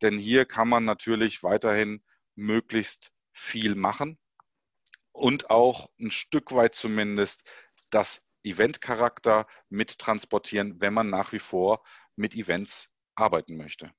Denn 0.02 0.18
hier 0.18 0.46
kann 0.46 0.68
man 0.68 0.84
natürlich 0.84 1.42
weiterhin 1.42 2.02
möglichst 2.34 3.12
viel 3.32 3.74
machen 3.74 4.18
und 5.12 5.50
auch 5.50 5.90
ein 6.00 6.10
Stück 6.10 6.52
weit 6.52 6.74
zumindest 6.74 7.50
das 7.90 8.22
Eventcharakter 8.42 9.46
mit 9.68 9.98
transportieren, 9.98 10.80
wenn 10.80 10.94
man 10.94 11.10
nach 11.10 11.32
wie 11.32 11.38
vor 11.38 11.82
mit 12.16 12.34
Events 12.34 12.88
arbeiten 13.14 13.56
möchte. 13.56 13.92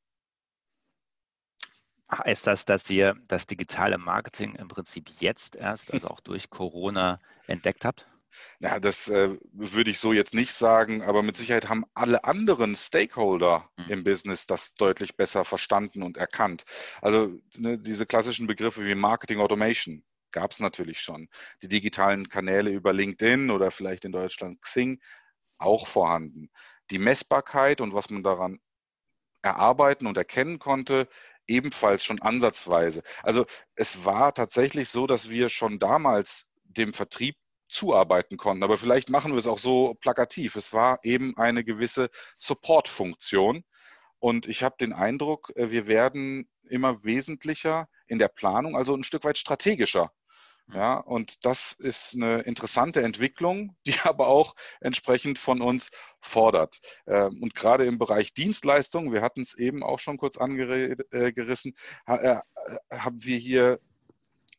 Heißt 2.11 2.47
das, 2.47 2.65
dass 2.65 2.89
ihr 2.89 3.15
das 3.27 3.47
digitale 3.47 3.97
Marketing 3.97 4.55
im 4.55 4.67
Prinzip 4.67 5.09
jetzt 5.19 5.55
erst, 5.55 5.93
also 5.93 6.09
auch 6.09 6.19
durch 6.19 6.49
Corona, 6.49 7.19
entdeckt 7.47 7.85
habt? 7.85 8.07
Ja, 8.59 8.79
das 8.79 9.07
äh, 9.07 9.37
würde 9.51 9.91
ich 9.91 9.99
so 9.99 10.13
jetzt 10.13 10.33
nicht 10.33 10.53
sagen, 10.53 11.01
aber 11.01 11.23
mit 11.23 11.37
Sicherheit 11.37 11.69
haben 11.69 11.85
alle 11.93 12.23
anderen 12.23 12.75
Stakeholder 12.75 13.69
mhm. 13.77 13.89
im 13.89 14.03
Business 14.03 14.45
das 14.45 14.73
deutlich 14.73 15.15
besser 15.15 15.45
verstanden 15.45 16.03
und 16.03 16.17
erkannt. 16.17 16.63
Also 17.01 17.37
ne, 17.57 17.77
diese 17.77 18.05
klassischen 18.05 18.47
Begriffe 18.47 18.85
wie 18.85 18.95
Marketing 18.95 19.39
Automation 19.39 20.03
gab 20.31 20.51
es 20.51 20.59
natürlich 20.59 20.99
schon. 20.99 21.27
Die 21.61 21.67
digitalen 21.67 22.29
Kanäle 22.29 22.69
über 22.69 22.93
LinkedIn 22.93 23.51
oder 23.51 23.71
vielleicht 23.71 24.05
in 24.05 24.11
Deutschland 24.11 24.61
Xing 24.61 24.99
auch 25.57 25.87
vorhanden. 25.87 26.49
Die 26.89 26.99
Messbarkeit 26.99 27.81
und 27.81 27.93
was 27.93 28.09
man 28.09 28.23
daran 28.23 28.59
erarbeiten 29.41 30.07
und 30.07 30.17
erkennen 30.17 30.59
konnte, 30.59 31.07
ebenfalls 31.47 32.03
schon 32.03 32.21
ansatzweise. 32.21 33.03
Also 33.23 33.45
es 33.75 34.05
war 34.05 34.33
tatsächlich 34.33 34.89
so, 34.89 35.07
dass 35.07 35.29
wir 35.29 35.49
schon 35.49 35.79
damals 35.79 36.47
dem 36.63 36.93
Vertrieb 36.93 37.35
zuarbeiten 37.71 38.37
konnten. 38.37 38.63
Aber 38.63 38.77
vielleicht 38.77 39.09
machen 39.09 39.31
wir 39.31 39.39
es 39.39 39.47
auch 39.47 39.57
so 39.57 39.95
plakativ. 39.95 40.55
Es 40.55 40.73
war 40.73 40.99
eben 41.03 41.37
eine 41.37 41.63
gewisse 41.63 42.09
Support-Funktion. 42.37 43.63
Und 44.19 44.47
ich 44.47 44.63
habe 44.63 44.75
den 44.79 44.93
Eindruck, 44.93 45.51
äh, 45.55 45.71
wir 45.71 45.87
werden 45.87 46.47
immer 46.69 47.03
wesentlicher 47.03 47.87
in 48.07 48.19
der 48.19 48.27
Planung, 48.27 48.75
also 48.75 48.95
ein 48.95 49.03
Stück 49.03 49.23
weit 49.23 49.37
strategischer. 49.37 50.11
Mhm. 50.67 50.75
Ja, 50.75 50.97
und 50.97 51.45
das 51.45 51.73
ist 51.73 52.13
eine 52.15 52.41
interessante 52.41 53.01
Entwicklung, 53.01 53.75
die 53.87 53.95
aber 54.03 54.27
auch 54.27 54.53
entsprechend 54.79 55.39
von 55.39 55.61
uns 55.61 55.89
fordert. 56.19 56.79
Ähm, 57.07 57.41
und 57.41 57.55
gerade 57.55 57.85
im 57.85 57.97
Bereich 57.97 58.33
Dienstleistungen, 58.33 59.13
wir 59.13 59.21
hatten 59.21 59.41
es 59.41 59.53
eben 59.53 59.83
auch 59.83 59.99
schon 59.99 60.17
kurz 60.17 60.37
angerissen, 60.37 61.73
äh, 62.05 62.37
haben 62.91 63.23
wir 63.23 63.37
hier 63.37 63.79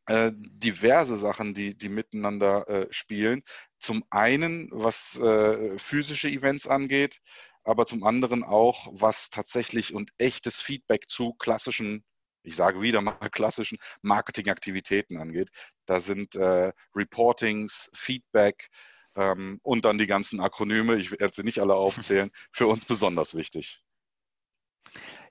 äh, 0.06 0.32
diverse 0.34 1.16
Sachen, 1.16 1.54
die, 1.54 1.76
die 1.76 1.88
miteinander 1.88 2.68
äh, 2.68 2.86
spielen. 2.90 3.42
Zum 3.78 4.04
einen, 4.10 4.68
was 4.72 5.18
äh, 5.18 5.78
physische 5.78 6.28
Events 6.28 6.66
angeht, 6.66 7.20
aber 7.64 7.86
zum 7.86 8.04
anderen 8.04 8.42
auch, 8.42 8.88
was 8.92 9.30
tatsächlich 9.30 9.94
und 9.94 10.10
echtes 10.18 10.60
Feedback 10.60 11.08
zu 11.08 11.34
klassischen, 11.34 12.04
ich 12.42 12.56
sage 12.56 12.80
wieder 12.80 13.00
mal 13.00 13.16
klassischen 13.32 13.78
Marketingaktivitäten 14.02 15.18
angeht. 15.18 15.50
Da 15.86 16.00
sind 16.00 16.34
äh, 16.34 16.72
Reportings, 16.94 17.90
Feedback 17.94 18.68
ähm, 19.14 19.60
und 19.62 19.84
dann 19.84 19.98
die 19.98 20.06
ganzen 20.06 20.40
Akronyme, 20.40 20.96
ich 20.96 21.12
werde 21.12 21.34
sie 21.34 21.44
nicht 21.44 21.60
alle 21.60 21.74
aufzählen, 21.74 22.30
für 22.52 22.66
uns 22.66 22.84
besonders 22.84 23.34
wichtig. 23.34 23.82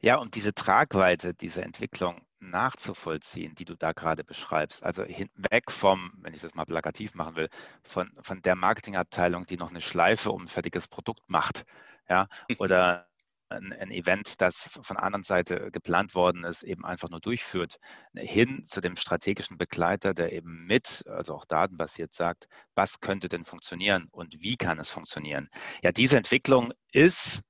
Ja, 0.02 0.18
und 0.18 0.36
diese 0.36 0.54
Tragweite, 0.54 1.34
diese 1.34 1.62
Entwicklung 1.62 2.22
nachzuvollziehen, 2.42 3.56
die 3.56 3.66
du 3.66 3.76
da 3.76 3.94
gerade 3.94 4.24
beschreibst, 4.24 4.84
also 4.84 5.04
hinweg 5.04 5.72
vom, 5.72 6.12
wenn 6.18 6.34
ich 6.34 6.42
das 6.42 6.56
mal 6.56 6.66
plakativ 6.66 7.14
machen 7.14 7.36
will, 7.36 7.50
von, 7.84 8.12
von 8.22 8.42
der 8.42 8.56
Marketingabteilung, 8.56 9.46
die 9.46 9.58
noch 9.58 9.70
eine 9.70 9.82
Schleife 9.82 10.32
um 10.32 10.44
ein 10.44 10.48
fertiges 10.48 10.88
Produkt 10.88 11.30
macht, 11.30 11.66
ja, 12.10 12.28
oder 12.58 13.08
ein, 13.50 13.74
ein, 13.74 13.92
Event, 13.92 14.42
das 14.42 14.70
von 14.82 14.96
der 14.96 15.04
anderen 15.04 15.24
Seite 15.24 15.72
geplant 15.72 16.16
worden 16.16 16.44
ist, 16.44 16.64
eben 16.64 16.86
einfach 16.86 17.10
nur 17.10 17.20
durchführt, 17.20 17.78
hin 18.16 18.64
zu 18.64 18.82
dem 18.82 18.96
strategischen 18.96 19.58
Begleiter, 19.58 20.14
der 20.14 20.32
eben 20.32 20.66
mit, 20.66 21.04
also 21.08 21.36
auch 21.36 21.46
datenbasiert 21.46 22.14
sagt, 22.14 22.48
was 22.76 23.02
könnte 23.02 23.30
denn 23.30 23.46
funktionieren 23.46 24.08
und 24.12 24.42
wie 24.42 24.56
kann 24.56 24.80
es 24.80 24.90
funktionieren. 24.90 25.50
Ja, 25.84 25.92
diese 25.92 26.18
Entwicklung 26.18 26.74
ist 26.92 27.42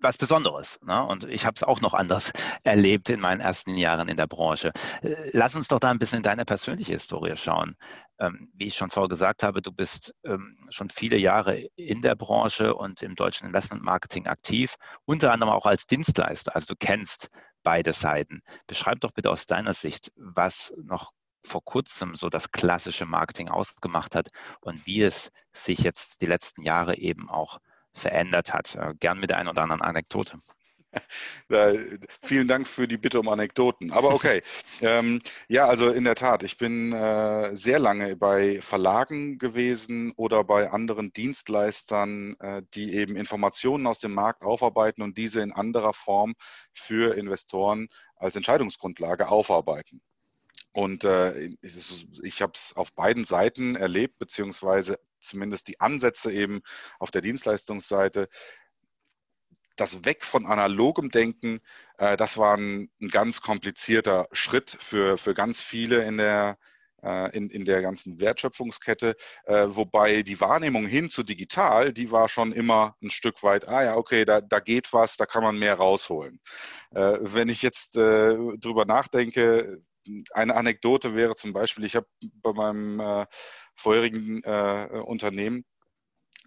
was 0.00 0.18
Besonderes. 0.18 0.78
Ne? 0.82 1.04
Und 1.04 1.24
ich 1.24 1.46
habe 1.46 1.54
es 1.56 1.62
auch 1.62 1.80
noch 1.80 1.94
anders 1.94 2.32
erlebt 2.64 3.10
in 3.10 3.20
meinen 3.20 3.40
ersten 3.40 3.74
Jahren 3.74 4.08
in 4.08 4.16
der 4.16 4.26
Branche. 4.26 4.72
Äh, 5.02 5.30
lass 5.32 5.56
uns 5.56 5.68
doch 5.68 5.80
da 5.80 5.90
ein 5.90 5.98
bisschen 5.98 6.18
in 6.18 6.22
deine 6.22 6.44
persönliche 6.44 6.92
Historie 6.92 7.36
schauen. 7.36 7.76
Ähm, 8.18 8.50
wie 8.54 8.66
ich 8.66 8.74
schon 8.74 8.90
vorher 8.90 9.08
gesagt 9.08 9.42
habe, 9.42 9.62
du 9.62 9.72
bist 9.72 10.14
ähm, 10.24 10.66
schon 10.70 10.90
viele 10.90 11.16
Jahre 11.16 11.56
in 11.76 12.02
der 12.02 12.16
Branche 12.16 12.74
und 12.74 13.02
im 13.02 13.14
deutschen 13.14 13.46
Investmentmarketing 13.46 14.26
aktiv, 14.26 14.74
unter 15.04 15.32
anderem 15.32 15.52
auch 15.52 15.66
als 15.66 15.86
Dienstleister. 15.86 16.54
Also 16.54 16.74
du 16.74 16.76
kennst 16.78 17.28
beide 17.62 17.92
Seiten. 17.92 18.40
Beschreib 18.66 19.00
doch 19.00 19.12
bitte 19.12 19.30
aus 19.30 19.46
deiner 19.46 19.72
Sicht, 19.72 20.12
was 20.16 20.72
noch 20.76 21.12
vor 21.44 21.64
kurzem 21.64 22.16
so 22.16 22.28
das 22.28 22.50
klassische 22.50 23.06
Marketing 23.06 23.48
ausgemacht 23.48 24.14
hat 24.14 24.28
und 24.60 24.86
wie 24.86 25.02
es 25.02 25.30
sich 25.52 25.80
jetzt 25.80 26.20
die 26.20 26.26
letzten 26.26 26.62
Jahre 26.62 26.96
eben 26.98 27.30
auch 27.30 27.58
verändert 27.98 28.52
hat. 28.52 28.78
Gern 29.00 29.20
mit 29.20 29.30
der 29.30 29.38
einen 29.38 29.48
oder 29.48 29.62
anderen 29.62 29.82
Anekdote. 29.82 30.38
Ja, 31.50 31.72
vielen 32.22 32.48
Dank 32.48 32.66
für 32.66 32.86
die 32.86 32.96
Bitte 32.96 33.20
um 33.20 33.28
Anekdoten. 33.28 33.92
Aber 33.92 34.14
okay. 34.14 34.42
ähm, 34.82 35.20
ja, 35.48 35.66
also 35.66 35.90
in 35.90 36.04
der 36.04 36.14
Tat, 36.14 36.42
ich 36.42 36.58
bin 36.58 36.92
äh, 36.92 37.54
sehr 37.56 37.78
lange 37.78 38.16
bei 38.16 38.60
Verlagen 38.60 39.38
gewesen 39.38 40.12
oder 40.16 40.44
bei 40.44 40.70
anderen 40.70 41.12
Dienstleistern, 41.12 42.36
äh, 42.40 42.62
die 42.74 42.94
eben 42.94 43.16
Informationen 43.16 43.86
aus 43.86 44.00
dem 44.00 44.12
Markt 44.12 44.42
aufarbeiten 44.42 45.02
und 45.02 45.16
diese 45.16 45.40
in 45.40 45.52
anderer 45.52 45.94
Form 45.94 46.34
für 46.72 47.16
Investoren 47.16 47.88
als 48.16 48.36
Entscheidungsgrundlage 48.36 49.28
aufarbeiten. 49.28 50.02
Und 50.72 51.04
äh, 51.04 51.56
ich 52.22 52.42
habe 52.42 52.52
es 52.54 52.76
auf 52.76 52.92
beiden 52.92 53.24
Seiten 53.24 53.74
erlebt, 53.74 54.18
beziehungsweise 54.18 54.98
zumindest 55.20 55.68
die 55.68 55.80
Ansätze 55.80 56.32
eben 56.32 56.60
auf 56.98 57.10
der 57.10 57.22
Dienstleistungsseite. 57.22 58.28
Das 59.76 60.04
Weg 60.04 60.24
von 60.24 60.46
analogem 60.46 61.10
Denken, 61.10 61.60
äh, 61.98 62.16
das 62.16 62.36
war 62.36 62.56
ein, 62.56 62.90
ein, 63.00 63.08
ganz 63.08 63.40
komplizierter 63.40 64.28
Schritt 64.32 64.76
für, 64.80 65.18
für 65.18 65.34
ganz 65.34 65.60
viele 65.60 66.04
in 66.04 66.18
der, 66.18 66.58
äh, 67.02 67.36
in, 67.36 67.48
in 67.50 67.64
der 67.64 67.80
ganzen 67.80 68.20
Wertschöpfungskette, 68.20 69.14
äh, 69.44 69.66
wobei 69.68 70.22
die 70.22 70.40
Wahrnehmung 70.40 70.86
hin 70.86 71.10
zu 71.10 71.22
digital, 71.22 71.92
die 71.92 72.10
war 72.10 72.28
schon 72.28 72.50
immer 72.52 72.96
ein 73.02 73.10
Stück 73.10 73.44
weit, 73.44 73.68
ah 73.68 73.84
ja, 73.84 73.96
okay, 73.96 74.24
da, 74.24 74.40
da 74.40 74.58
geht 74.58 74.92
was, 74.92 75.16
da 75.16 75.26
kann 75.26 75.44
man 75.44 75.58
mehr 75.58 75.74
rausholen. 75.74 76.40
Äh, 76.90 77.18
wenn 77.20 77.48
ich 77.48 77.62
jetzt 77.62 77.96
äh, 77.96 78.36
drüber 78.58 78.84
nachdenke, 78.84 79.80
eine 80.32 80.54
Anekdote 80.54 81.14
wäre 81.14 81.34
zum 81.34 81.52
Beispiel, 81.52 81.84
ich 81.84 81.96
habe 81.96 82.06
bei 82.42 82.52
meinem 82.52 83.00
äh, 83.00 83.26
vorherigen 83.74 84.42
äh, 84.42 85.00
Unternehmen, 85.04 85.64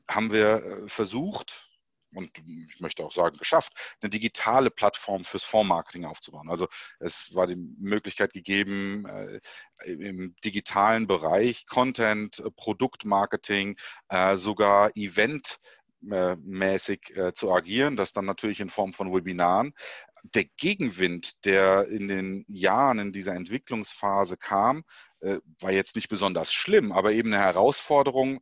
haben 0.10 0.32
wir 0.32 0.64
äh, 0.64 0.90
versucht, 0.90 1.72
und 2.14 2.30
ich 2.46 2.80
möchte 2.80 3.04
auch 3.04 3.12
sagen, 3.12 3.38
geschafft, 3.38 3.96
eine 4.02 4.10
digitale 4.10 4.70
Plattform 4.70 5.24
fürs 5.24 5.44
Fondsmarketing 5.44 6.06
aufzubauen. 6.06 6.50
Also 6.50 6.68
es 7.00 7.34
war 7.34 7.48
die 7.48 7.56
Möglichkeit 7.56 8.34
gegeben, 8.34 9.06
äh, 9.06 9.40
im 9.86 10.36
digitalen 10.44 11.08
Bereich 11.08 11.66
Content, 11.68 12.44
Produktmarketing, 12.58 13.78
äh, 14.10 14.36
sogar 14.36 14.92
Event 14.96 15.58
mäßig 16.02 17.16
äh, 17.16 17.34
zu 17.34 17.52
agieren, 17.54 17.96
das 17.96 18.14
dann 18.14 18.26
natürlich 18.26 18.60
in 18.60 18.70
Form 18.70 18.94
von 18.94 19.14
Webinaren 19.14 19.74
der 20.24 20.46
Gegenwind, 20.58 21.46
der 21.46 21.88
in 21.88 22.08
den 22.08 22.46
Jahren 22.48 23.00
in 23.00 23.12
dieser 23.12 23.34
Entwicklungsphase 23.34 24.38
kam, 24.38 24.84
äh, 25.22 25.40
war 25.60 25.72
jetzt 25.72 25.96
nicht 25.96 26.10
besonders 26.10 26.54
schlimm, 26.54 26.92
aber 26.92 27.14
eben 27.14 27.34
eine 27.34 27.44
Herausforderung, 27.44 28.40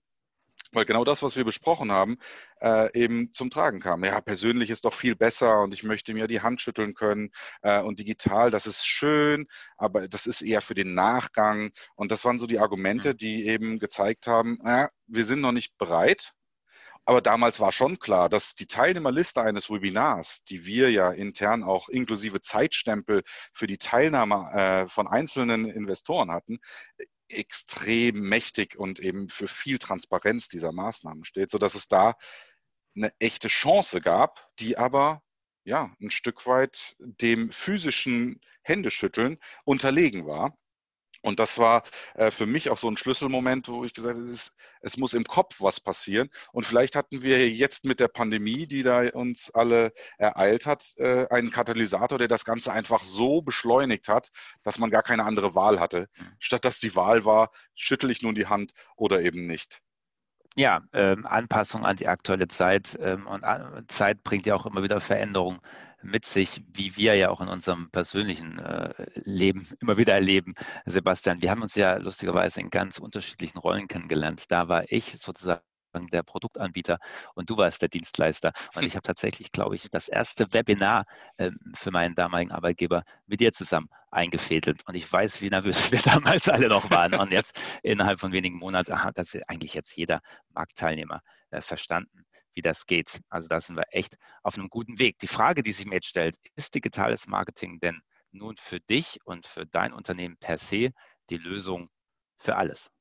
weil 0.71 0.85
genau 0.85 1.03
das, 1.03 1.23
was 1.23 1.35
wir 1.35 1.45
besprochen 1.45 1.91
haben, 1.91 2.17
äh, 2.61 2.91
eben 2.93 3.33
zum 3.33 3.49
Tragen 3.49 3.79
kam. 3.79 4.03
Ja, 4.03 4.21
persönlich 4.21 4.69
ist 4.69 4.85
doch 4.85 4.93
viel 4.93 5.15
besser 5.15 5.61
und 5.63 5.73
ich 5.73 5.83
möchte 5.83 6.13
mir 6.13 6.27
die 6.27 6.41
Hand 6.41 6.61
schütteln 6.61 6.93
können 6.93 7.31
äh, 7.61 7.81
und 7.81 7.99
digital, 7.99 8.51
das 8.51 8.67
ist 8.67 8.85
schön, 8.85 9.47
aber 9.77 10.07
das 10.07 10.27
ist 10.27 10.41
eher 10.41 10.61
für 10.61 10.75
den 10.75 10.93
Nachgang. 10.93 11.71
Und 11.95 12.11
das 12.11 12.23
waren 12.25 12.39
so 12.39 12.45
die 12.45 12.59
Argumente, 12.59 13.13
mhm. 13.13 13.17
die 13.17 13.47
eben 13.47 13.79
gezeigt 13.79 14.27
haben, 14.27 14.59
ja, 14.63 14.89
wir 15.07 15.25
sind 15.25 15.41
noch 15.41 15.53
nicht 15.53 15.77
bereit, 15.77 16.33
Aber 17.09 17.21
damals 17.21 17.59
war 17.59 17.71
schon 17.71 17.97
klar, 17.97 18.29
dass 18.29 18.53
die 18.53 18.67
Teilnehmerliste 18.67 19.41
eines 19.41 19.71
Webinars, 19.71 20.43
die 20.43 20.67
wir 20.67 20.91
ja 20.91 21.09
intern 21.09 21.63
auch 21.63 21.89
inklusive 21.89 22.39
Zeitstempel 22.39 23.23
für 23.51 23.65
die 23.65 23.79
Teilnahme 23.79 24.51
äh, 24.53 24.87
von 24.87 25.07
einzelnen 25.07 25.65
Investoren 25.65 26.29
hatten, 26.29 26.59
extrem 27.27 28.19
mächtig 28.19 28.77
und 28.77 28.99
eben 28.99 29.27
für 29.27 29.47
viel 29.47 29.79
Transparenz 29.79 30.49
dieser 30.49 30.71
Maßnahmen 30.71 31.23
steht, 31.23 31.49
sodass 31.49 31.73
es 31.73 31.87
da 31.87 32.13
eine 32.95 33.11
echte 33.17 33.47
Chance 33.47 34.01
gab, 34.01 34.47
die 34.59 34.77
aber 34.77 35.23
ja 35.63 35.91
ein 35.99 36.11
Stück 36.11 36.45
weit 36.45 36.95
dem 36.99 37.51
physischen 37.51 38.39
Händeschütteln 38.61 39.39
unterlegen 39.63 40.27
war. 40.27 40.55
Und 41.21 41.39
das 41.39 41.57
war 41.57 41.83
äh, 42.15 42.31
für 42.31 42.45
mich 42.45 42.69
auch 42.69 42.77
so 42.77 42.89
ein 42.89 42.97
Schlüsselmoment, 42.97 43.67
wo 43.67 43.83
ich 43.83 43.93
gesagt 43.93 44.15
habe, 44.15 44.25
es, 44.25 44.31
ist, 44.31 44.53
es, 44.81 44.97
muss 44.97 45.13
im 45.13 45.25
Kopf 45.25 45.57
was 45.59 45.79
passieren. 45.79 46.29
Und 46.51 46.65
vielleicht 46.65 46.95
hatten 46.95 47.21
wir 47.21 47.49
jetzt 47.49 47.85
mit 47.85 47.99
der 47.99 48.07
Pandemie, 48.07 48.67
die 48.67 48.83
da 48.83 49.09
uns 49.09 49.51
alle 49.51 49.91
ereilt 50.17 50.65
hat, 50.65 50.93
äh, 50.97 51.27
einen 51.29 51.51
Katalysator, 51.51 52.17
der 52.17 52.27
das 52.27 52.45
Ganze 52.45 52.71
einfach 52.71 53.03
so 53.03 53.41
beschleunigt 53.41 54.07
hat, 54.07 54.29
dass 54.63 54.79
man 54.79 54.89
gar 54.89 55.03
keine 55.03 55.25
andere 55.25 55.55
Wahl 55.55 55.79
hatte. 55.79 56.07
Mhm. 56.17 56.25
Statt 56.39 56.65
dass 56.65 56.79
die 56.79 56.95
Wahl 56.95 57.25
war, 57.25 57.51
schüttel 57.75 58.11
ich 58.11 58.21
nun 58.21 58.35
die 58.35 58.47
Hand 58.47 58.71
oder 58.95 59.21
eben 59.21 59.45
nicht. 59.45 59.81
Ja, 60.55 60.81
ähm, 60.93 61.25
Anpassung 61.25 61.85
an 61.85 61.95
die 61.95 62.07
aktuelle 62.07 62.47
Zeit 62.47 62.97
ähm, 63.01 63.27
und 63.27 63.43
äh, 63.43 63.85
Zeit 63.88 64.23
bringt 64.23 64.45
ja 64.45 64.55
auch 64.55 64.65
immer 64.65 64.83
wieder 64.83 64.99
Veränderungen 64.99 65.59
mit 66.01 66.25
sich, 66.25 66.62
wie 66.74 66.96
wir 66.98 67.15
ja 67.15 67.29
auch 67.29 67.41
in 67.41 67.48
unserem 67.48 67.89
persönlichen 67.91 68.60
äh, 68.60 68.94
Leben 69.15 69.68
immer 69.82 69.98
wieder 69.98 70.13
erleben. 70.13 70.53
Sebastian, 70.86 71.41
wir 71.41 71.51
haben 71.51 71.62
uns 71.62 71.75
ja 71.75 71.98
lustigerweise 71.98 72.62
in 72.62 72.70
ganz 72.70 73.00
unterschiedlichen 73.00 73.58
Rollen 73.58 73.88
kennengelernt. 73.88 74.46
Da 74.50 74.68
war 74.68 74.91
ich 74.91 75.18
sozusagen 75.20 75.62
der 76.12 76.24
Produktanbieter 76.24 77.00
und 77.34 77.50
du 77.50 77.58
warst 77.58 77.82
der 77.82 77.89
Dienstleister. 77.89 78.51
Und 78.75 78.86
ich 78.86 78.96
habe 78.96 79.01
tatsächlich, 79.01 79.51
glaube 79.51 79.75
ich, 79.75 79.89
das 79.89 80.08
erste 80.08 80.53
Webinar 80.53 81.06
äh, 81.38 81.51
für 81.74 81.91
meinen 81.91 82.15
damaligen 82.15 82.51
Arbeitgeber 82.51 83.03
mit 83.25 83.39
dir 83.39 83.53
zusammen 83.53 83.89
eingefädelt. 84.12 84.88
Und 84.88 84.96
ich 84.96 85.12
weiß, 85.12 85.41
wie 85.41 85.50
nervös 85.50 85.91
wir 85.91 86.00
damals 86.00 86.48
alle 86.48 86.70
noch 86.70 86.91
waren. 86.91 87.15
Und 87.15 87.32
jetzt 87.32 87.60
innerhalb 87.82 88.20
von 88.20 88.32
wenigen 88.32 88.60
Monaten 88.60 89.03
hat 89.03 89.18
das 89.18 89.36
eigentlich 89.48 89.74
jetzt 89.74 89.96
jeder 89.96 90.22
Marktteilnehmer 90.53 91.22
äh, 91.50 91.62
verstanden 91.62 92.25
wie 92.59 92.61
das 92.61 92.85
geht. 92.85 93.21
Also 93.29 93.47
da 93.47 93.61
sind 93.61 93.77
wir 93.77 93.85
echt 93.91 94.17
auf 94.43 94.57
einem 94.57 94.67
guten 94.67 94.99
Weg. 94.99 95.17
Die 95.19 95.27
Frage, 95.27 95.63
die 95.63 95.71
sich 95.71 95.85
mir 95.85 95.95
jetzt 95.95 96.07
stellt, 96.07 96.35
ist 96.57 96.75
digitales 96.75 97.25
Marketing 97.25 97.79
denn 97.79 98.01
nun 98.31 98.57
für 98.57 98.81
dich 98.81 99.19
und 99.23 99.47
für 99.47 99.65
dein 99.65 99.93
Unternehmen 99.93 100.35
per 100.37 100.57
se 100.57 100.91
die 101.29 101.37
Lösung 101.37 101.89
für 102.37 102.57
alles? 102.57 102.91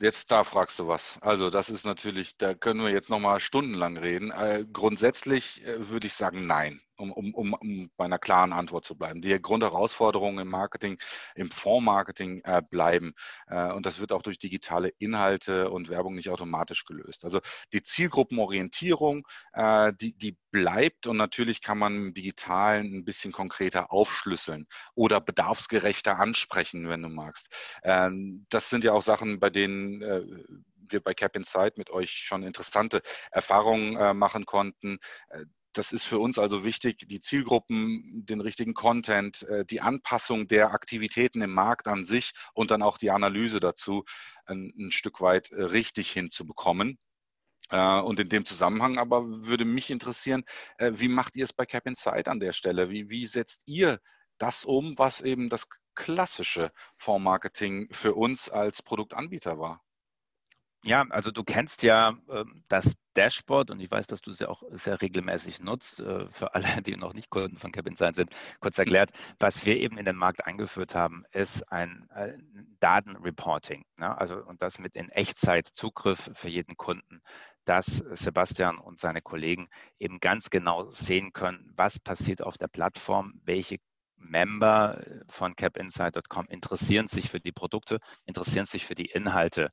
Jetzt 0.00 0.32
da 0.32 0.42
fragst 0.42 0.80
du 0.80 0.88
was. 0.88 1.22
Also 1.22 1.48
das 1.48 1.70
ist 1.70 1.84
natürlich, 1.84 2.36
da 2.38 2.54
können 2.54 2.80
wir 2.80 2.90
jetzt 2.90 3.08
noch 3.08 3.20
mal 3.20 3.38
stundenlang 3.38 3.96
reden. 3.96 4.32
Äh, 4.32 4.64
grundsätzlich 4.72 5.64
äh, 5.64 5.88
würde 5.88 6.08
ich 6.08 6.14
sagen, 6.14 6.48
nein 6.48 6.80
um, 7.10 7.34
um, 7.34 7.54
um, 7.54 7.90
bei 7.96 8.04
einer 8.04 8.18
klaren 8.18 8.52
Antwort 8.52 8.84
zu 8.84 8.96
bleiben. 8.96 9.22
Die 9.22 9.40
Grundherausforderungen 9.40 10.40
im 10.40 10.48
Marketing, 10.48 10.98
im 11.34 11.50
Fondsmarketing 11.50 12.42
äh, 12.44 12.62
bleiben. 12.62 13.14
Äh, 13.48 13.72
und 13.72 13.86
das 13.86 14.00
wird 14.00 14.12
auch 14.12 14.22
durch 14.22 14.38
digitale 14.38 14.92
Inhalte 14.98 15.70
und 15.70 15.88
Werbung 15.88 16.14
nicht 16.14 16.28
automatisch 16.28 16.84
gelöst. 16.84 17.24
Also 17.24 17.40
die 17.72 17.82
Zielgruppenorientierung, 17.82 19.26
äh, 19.52 19.92
die, 20.00 20.16
die 20.16 20.36
bleibt 20.50 21.06
und 21.06 21.16
natürlich 21.16 21.62
kann 21.62 21.78
man 21.78 21.94
im 21.94 22.14
Digitalen 22.14 22.98
ein 22.98 23.04
bisschen 23.04 23.32
konkreter 23.32 23.90
aufschlüsseln 23.90 24.66
oder 24.94 25.20
bedarfsgerechter 25.20 26.18
ansprechen, 26.18 26.88
wenn 26.88 27.02
du 27.02 27.08
magst. 27.08 27.54
Ähm, 27.82 28.46
das 28.50 28.70
sind 28.70 28.84
ja 28.84 28.92
auch 28.92 29.02
Sachen, 29.02 29.40
bei 29.40 29.50
denen 29.50 30.02
äh, 30.02 30.22
wir 30.92 31.00
bei 31.00 31.14
Cap 31.14 31.36
Insight 31.36 31.78
mit 31.78 31.90
euch 31.90 32.10
schon 32.10 32.42
interessante 32.42 33.02
Erfahrungen 33.30 33.96
äh, 33.96 34.14
machen 34.14 34.44
konnten. 34.44 34.98
Äh, 35.30 35.44
das 35.72 35.92
ist 35.92 36.04
für 36.04 36.18
uns 36.18 36.38
also 36.38 36.64
wichtig, 36.64 37.06
die 37.08 37.20
Zielgruppen, 37.20 38.24
den 38.26 38.40
richtigen 38.40 38.74
Content, 38.74 39.42
äh, 39.44 39.64
die 39.64 39.80
Anpassung 39.80 40.46
der 40.48 40.72
Aktivitäten 40.72 41.40
im 41.40 41.52
Markt 41.52 41.88
an 41.88 42.04
sich 42.04 42.32
und 42.54 42.70
dann 42.70 42.82
auch 42.82 42.98
die 42.98 43.10
Analyse 43.10 43.60
dazu 43.60 44.04
ein, 44.46 44.72
ein 44.78 44.92
Stück 44.92 45.20
weit 45.20 45.50
äh, 45.50 45.62
richtig 45.62 46.10
hinzubekommen. 46.12 46.98
Äh, 47.70 48.00
und 48.00 48.20
in 48.20 48.28
dem 48.28 48.44
Zusammenhang 48.44 48.98
aber 48.98 49.24
würde 49.46 49.64
mich 49.64 49.90
interessieren, 49.90 50.44
wie 50.78 51.08
macht 51.08 51.36
ihr 51.36 51.44
es 51.44 51.52
bei 51.52 51.66
Cap 51.66 51.86
Insight 51.86 52.28
an 52.28 52.40
der 52.40 52.52
Stelle? 52.52 52.90
Wie, 52.90 53.08
wie 53.10 53.26
setzt 53.26 53.62
ihr 53.66 53.98
das 54.38 54.64
um, 54.64 54.98
was 54.98 55.20
eben 55.20 55.48
das 55.48 55.68
klassische 55.94 56.72
Fondsmarketing 56.96 57.88
für 57.92 58.14
uns 58.14 58.48
als 58.48 58.82
Produktanbieter 58.82 59.58
war? 59.58 59.82
Ja, 60.84 61.06
also 61.10 61.30
du 61.30 61.44
kennst 61.44 61.84
ja 61.84 62.16
äh, 62.28 62.44
das 62.66 62.94
Dashboard 63.14 63.70
und 63.70 63.78
ich 63.78 63.90
weiß, 63.90 64.08
dass 64.08 64.20
du 64.20 64.32
es 64.32 64.40
ja 64.40 64.48
auch 64.48 64.64
sehr 64.70 65.00
regelmäßig 65.00 65.60
nutzt. 65.60 66.00
Äh, 66.00 66.28
für 66.28 66.54
alle, 66.54 66.64
die 66.82 66.96
noch 66.96 67.14
nicht 67.14 67.30
Kunden 67.30 67.56
von 67.56 67.70
Cabin 67.70 67.96
Science 67.96 68.16
sind, 68.16 68.30
kurz 68.60 68.78
erklärt, 68.78 69.10
was 69.38 69.64
wir 69.64 69.76
eben 69.76 69.96
in 69.96 70.04
den 70.04 70.16
Markt 70.16 70.44
eingeführt 70.44 70.96
haben, 70.96 71.24
ist 71.30 71.62
ein, 71.70 72.08
ein 72.10 72.76
Datenreporting. 72.80 73.84
Ne? 73.96 74.18
Also 74.18 74.36
und 74.44 74.60
das 74.60 74.80
mit 74.80 74.96
in 74.96 75.08
Echtzeit 75.10 75.68
Zugriff 75.68 76.30
für 76.34 76.48
jeden 76.48 76.76
Kunden, 76.76 77.22
dass 77.64 78.02
Sebastian 78.10 78.78
und 78.78 78.98
seine 78.98 79.22
Kollegen 79.22 79.68
eben 80.00 80.18
ganz 80.18 80.50
genau 80.50 80.84
sehen 80.84 81.32
können, 81.32 81.72
was 81.76 82.00
passiert 82.00 82.42
auf 82.42 82.58
der 82.58 82.68
Plattform, 82.68 83.34
welche 83.44 83.78
Member 84.28 85.02
von 85.28 85.56
capinsight.com 85.56 86.46
interessieren 86.48 87.08
sich 87.08 87.30
für 87.30 87.40
die 87.40 87.52
Produkte, 87.52 87.98
interessieren 88.26 88.66
sich 88.66 88.86
für 88.86 88.94
die 88.94 89.06
Inhalte 89.06 89.70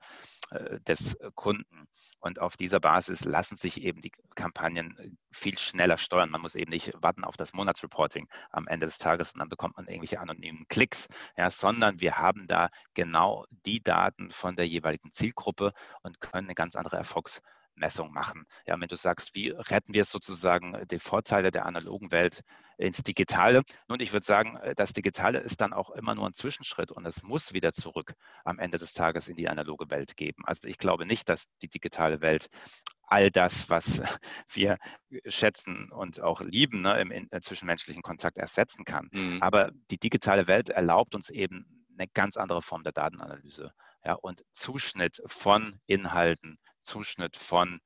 äh, 0.52 0.80
des 0.82 1.18
Kunden. 1.36 1.88
Und 2.20 2.40
auf 2.40 2.58
dieser 2.58 2.80
Basis 2.80 3.26
lassen 3.26 3.56
sich 3.56 3.82
eben 3.82 4.02
die 4.02 4.12
Kampagnen 4.36 5.18
viel 5.32 5.58
schneller 5.58 5.98
steuern. 5.98 6.30
Man 6.30 6.42
muss 6.42 6.56
eben 6.56 6.72
nicht 6.72 6.92
warten 6.96 7.24
auf 7.24 7.38
das 7.38 7.54
Monatsreporting 7.54 8.28
am 8.52 8.68
Ende 8.68 8.86
des 8.86 8.98
Tages 8.98 9.34
und 9.34 9.40
dann 9.40 9.50
bekommt 9.50 9.78
man 9.78 9.88
irgendwelche 9.88 10.20
anonymen 10.20 10.68
Klicks, 10.68 11.08
ja, 11.38 11.50
sondern 11.50 12.02
wir 12.02 12.18
haben 12.18 12.48
da 12.48 12.70
genau 12.94 13.46
die 13.66 13.82
Daten 13.82 14.32
von 14.32 14.56
der 14.56 14.68
jeweiligen 14.68 15.12
Zielgruppe 15.12 15.74
und 16.04 16.20
können 16.20 16.48
eine 16.48 16.56
ganz 16.56 16.76
andere 16.76 16.98
Erfolgs 16.98 17.42
Messung 17.80 18.12
machen. 18.14 18.46
Ja, 18.66 18.80
wenn 18.80 18.88
du 18.88 18.96
sagst, 18.96 19.36
wie 19.36 19.50
retten 19.50 19.94
wir 19.94 20.06
sozusagen 20.06 20.76
äh, 20.76 20.86
die 20.86 21.00
Vorteile 21.00 21.52
der 21.52 21.66
analogen 21.66 22.12
Welt 22.12 22.42
ins 22.78 23.04
Digitale? 23.04 23.64
Nun, 23.88 24.00
ich 24.00 24.14
würde 24.14 24.26
sagen, 24.26 24.58
äh, 24.58 24.76
das 24.76 24.94
Digitale 24.94 25.40
ist 25.40 25.62
dann 25.62 25.74
auch 25.74 25.90
immer 25.92 26.16
nur 26.16 26.28
ein 26.28 26.34
Zwischenschritt 26.34 26.92
und 26.92 27.06
es 27.06 27.24
muss 27.24 27.54
wieder 27.54 27.74
zurück 27.74 28.14
am 28.44 28.60
Ende 28.60 28.78
des 28.78 28.94
Tages 28.94 29.28
in 29.28 29.36
die 29.36 29.50
analoge 29.50 29.90
Welt 29.90 30.16
geben. 30.16 30.44
Also 30.46 30.68
ich 30.68 30.78
glaube 30.78 31.06
nicht, 31.06 31.30
dass 31.30 31.46
die 31.62 31.70
digitale 31.70 32.22
Welt 32.22 32.48
all 33.10 33.32
das, 33.32 33.70
was 33.70 34.02
wir 34.54 34.78
schätzen 35.26 35.92
und 35.92 36.22
auch 36.22 36.42
lieben 36.42 36.82
ne, 36.82 37.02
im, 37.02 37.12
im 37.12 37.30
zwischenmenschlichen 37.42 38.04
Kontakt 38.04 38.38
ersetzen 38.38 38.86
kann. 38.86 39.10
Mhm. 39.12 39.42
Aber 39.42 39.72
die 39.90 39.98
digitale 39.98 40.48
Welt 40.48 40.70
erlaubt 40.70 41.16
uns 41.16 41.30
eben 41.30 41.66
eine 41.98 42.08
ganz 42.14 42.38
andere 42.38 42.62
Form 42.62 42.84
der 42.84 42.94
Datenanalyse 42.94 43.74
ja, 44.04 44.14
und 44.14 44.44
Zuschnitt 44.52 45.22
von 45.26 45.80
Inhalten, 45.86 46.58
Zuschnitt 46.80 47.36
von 47.38 47.80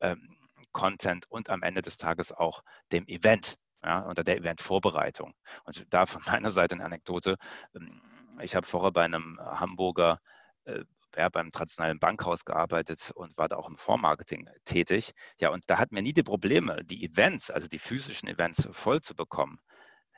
ähm, 0.00 0.36
Content 0.72 1.26
und 1.30 1.50
am 1.50 1.62
Ende 1.62 1.82
des 1.82 1.96
Tages 1.96 2.32
auch 2.32 2.62
dem 2.92 3.06
Event, 3.06 3.56
ja, 3.82 4.00
unter 4.00 4.24
der 4.24 4.36
Eventvorbereitung. 4.38 5.34
Und 5.64 5.86
da 5.90 6.06
von 6.06 6.22
meiner 6.26 6.50
Seite 6.50 6.74
eine 6.74 6.84
Anekdote. 6.84 7.36
Ähm, 7.74 8.02
ich 8.40 8.54
habe 8.54 8.66
vorher 8.66 8.92
bei 8.92 9.04
einem 9.04 9.38
Hamburger 9.40 10.20
äh, 10.64 10.84
ja, 11.16 11.28
beim 11.28 11.50
traditionellen 11.50 11.98
Bankhaus 11.98 12.44
gearbeitet 12.44 13.10
und 13.14 13.36
war 13.36 13.48
da 13.48 13.56
auch 13.56 13.68
im 13.68 13.76
Vormarketing 13.76 14.48
tätig. 14.64 15.12
Ja, 15.38 15.50
und 15.50 15.68
da 15.68 15.78
hatten 15.78 15.94
wir 15.94 16.02
nie 16.02 16.12
die 16.12 16.22
Probleme, 16.22 16.84
die 16.84 17.04
Events, 17.04 17.50
also 17.50 17.68
die 17.68 17.78
physischen 17.78 18.28
Events 18.28 18.68
voll 18.72 19.00
zu 19.00 19.14
bekommen. 19.14 19.58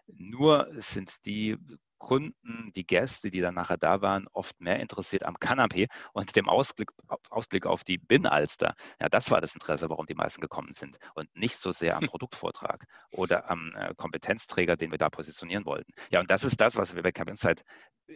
Nur 0.07 0.69
sind 0.75 1.25
die 1.25 1.57
Kunden, 2.03 2.73
die 2.75 2.85
Gäste, 2.85 3.31
die 3.31 3.41
dann 3.41 3.55
nachher 3.55 3.77
da 3.77 4.03
waren, 4.03 4.27
oft 4.33 4.61
mehr 4.61 4.81
interessiert 4.81 5.23
am 5.23 5.37
Kanapé 5.37 5.89
und 6.13 6.35
dem 6.35 6.49
Ausblick, 6.49 6.91
Ausblick 7.31 7.65
auf 7.65 7.85
die 7.85 7.97
Binnenalster. 7.97 8.75
Ja, 9.01 9.09
das 9.09 9.31
war 9.31 9.41
das 9.41 9.55
Interesse, 9.55 9.89
warum 9.89 10.07
die 10.07 10.17
meisten 10.17 10.41
gekommen 10.41 10.73
sind 10.75 10.99
und 11.15 11.35
nicht 11.37 11.57
so 11.57 11.71
sehr 11.71 11.97
am 11.97 12.03
Produktvortrag 12.11 12.87
oder 13.13 13.49
am 13.49 13.73
äh, 13.77 13.95
Kompetenzträger, 13.95 14.77
den 14.77 14.91
wir 14.91 14.99
da 14.99 15.11
positionieren 15.11 15.65
wollten. 15.65 15.93
Ja, 16.11 16.19
und 16.19 16.29
das 16.29 16.43
ist 16.43 16.61
das, 16.61 16.75
was 16.75 16.97
wir 16.97 17.05
bei 17.05 17.13
Cap 17.13 17.29
Insight 17.29 17.63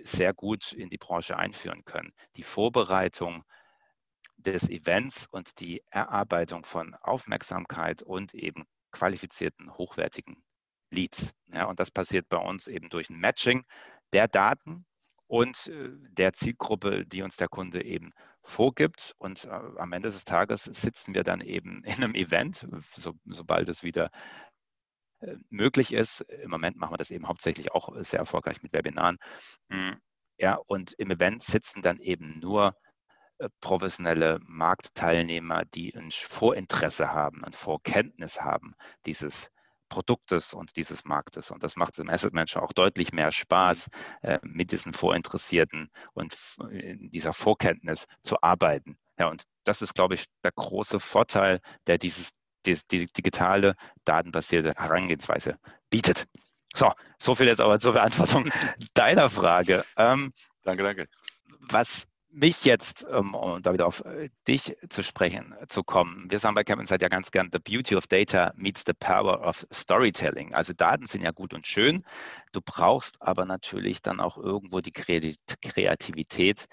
sehr 0.02 0.34
gut 0.34 0.72
in 0.72 0.88
die 0.88 0.98
Branche 0.98 1.36
einführen 1.36 1.84
können. 1.84 2.12
Die 2.34 2.42
Vorbereitung 2.42 3.44
des 4.36 4.68
Events 4.68 5.28
und 5.30 5.60
die 5.60 5.80
Erarbeitung 5.90 6.64
von 6.64 6.96
Aufmerksamkeit 6.96 8.02
und 8.02 8.34
eben 8.34 8.64
qualifizierten, 8.90 9.72
hochwertigen 9.76 10.42
Leads. 10.90 11.32
Ja, 11.52 11.64
und 11.66 11.80
das 11.80 11.90
passiert 11.90 12.28
bei 12.28 12.38
uns 12.38 12.68
eben 12.68 12.88
durch 12.88 13.10
ein 13.10 13.18
Matching 13.18 13.64
der 14.12 14.28
Daten 14.28 14.84
und 15.26 15.66
äh, 15.68 15.90
der 16.10 16.32
Zielgruppe, 16.32 17.04
die 17.06 17.22
uns 17.22 17.36
der 17.36 17.48
Kunde 17.48 17.84
eben 17.84 18.12
vorgibt. 18.42 19.14
Und 19.18 19.44
äh, 19.44 19.48
am 19.48 19.92
Ende 19.92 20.10
des 20.10 20.24
Tages 20.24 20.64
sitzen 20.64 21.14
wir 21.14 21.24
dann 21.24 21.40
eben 21.40 21.82
in 21.84 22.02
einem 22.02 22.14
Event, 22.14 22.66
so, 22.92 23.14
sobald 23.24 23.68
es 23.68 23.82
wieder 23.82 24.10
äh, 25.20 25.36
möglich 25.50 25.92
ist. 25.92 26.20
Im 26.22 26.50
Moment 26.50 26.76
machen 26.76 26.92
wir 26.92 26.98
das 26.98 27.10
eben 27.10 27.28
hauptsächlich 27.28 27.72
auch 27.72 27.90
sehr 28.02 28.20
erfolgreich 28.20 28.62
mit 28.62 28.72
Webinaren. 28.72 29.18
Hm, 29.70 29.96
ja, 30.38 30.58
und 30.66 30.92
im 30.98 31.10
Event 31.10 31.42
sitzen 31.42 31.82
dann 31.82 31.98
eben 32.00 32.38
nur 32.40 32.76
professionelle 33.60 34.38
Marktteilnehmer, 34.46 35.64
die 35.66 35.94
ein 35.94 36.10
Vorinteresse 36.10 37.12
haben, 37.12 37.44
ein 37.44 37.52
Vorkenntnis 37.52 38.40
haben 38.40 38.74
dieses 39.04 39.50
Produktes 39.88 40.54
und 40.54 40.76
dieses 40.76 41.04
Marktes. 41.04 41.50
Und 41.50 41.62
das 41.62 41.76
macht 41.76 41.98
dem 41.98 42.10
Asset 42.10 42.32
Manager 42.32 42.62
auch 42.62 42.72
deutlich 42.72 43.12
mehr 43.12 43.30
Spaß, 43.32 43.88
äh, 44.22 44.38
mit 44.42 44.72
diesen 44.72 44.92
Vorinteressierten 44.92 45.90
und 46.12 46.34
in 46.70 47.10
dieser 47.10 47.32
Vorkenntnis 47.32 48.06
zu 48.22 48.36
arbeiten. 48.42 48.98
Ja, 49.18 49.28
und 49.28 49.44
das 49.64 49.82
ist, 49.82 49.94
glaube 49.94 50.14
ich, 50.14 50.26
der 50.44 50.52
große 50.52 51.00
Vorteil, 51.00 51.60
der 51.86 51.98
dieses 51.98 52.30
die, 52.66 52.78
die 52.90 53.06
digitale, 53.06 53.76
datenbasierte 54.04 54.74
Herangehensweise 54.76 55.58
bietet. 55.88 56.26
So, 56.74 56.92
so 57.18 57.34
viel 57.34 57.46
jetzt 57.46 57.60
aber 57.60 57.78
zur 57.78 57.94
Beantwortung 57.94 58.50
deiner 58.94 59.30
Frage. 59.30 59.84
Ähm, 59.96 60.32
danke, 60.62 60.82
danke. 60.82 61.08
Was 61.60 62.06
mich 62.36 62.64
jetzt, 62.64 63.04
um, 63.04 63.34
um 63.34 63.62
da 63.62 63.72
wieder 63.72 63.86
auf 63.86 64.04
äh, 64.04 64.28
dich 64.46 64.76
zu 64.90 65.02
sprechen 65.02 65.54
zu 65.68 65.82
kommen, 65.82 66.30
wir 66.30 66.38
sagen 66.38 66.54
bei 66.54 66.64
Kevin 66.64 66.84
ja 66.86 67.08
ganz 67.08 67.30
gern, 67.30 67.48
the 67.52 67.58
beauty 67.58 67.96
of 67.96 68.06
data 68.06 68.52
meets 68.56 68.84
the 68.86 68.92
power 68.92 69.44
of 69.46 69.66
storytelling. 69.72 70.54
Also 70.54 70.74
Daten 70.74 71.06
sind 71.06 71.22
ja 71.22 71.30
gut 71.30 71.54
und 71.54 71.66
schön, 71.66 72.04
du 72.52 72.60
brauchst 72.60 73.20
aber 73.22 73.46
natürlich 73.46 74.02
dann 74.02 74.20
auch 74.20 74.36
irgendwo 74.36 74.80
die 74.80 74.92
Kreativität 74.92 76.66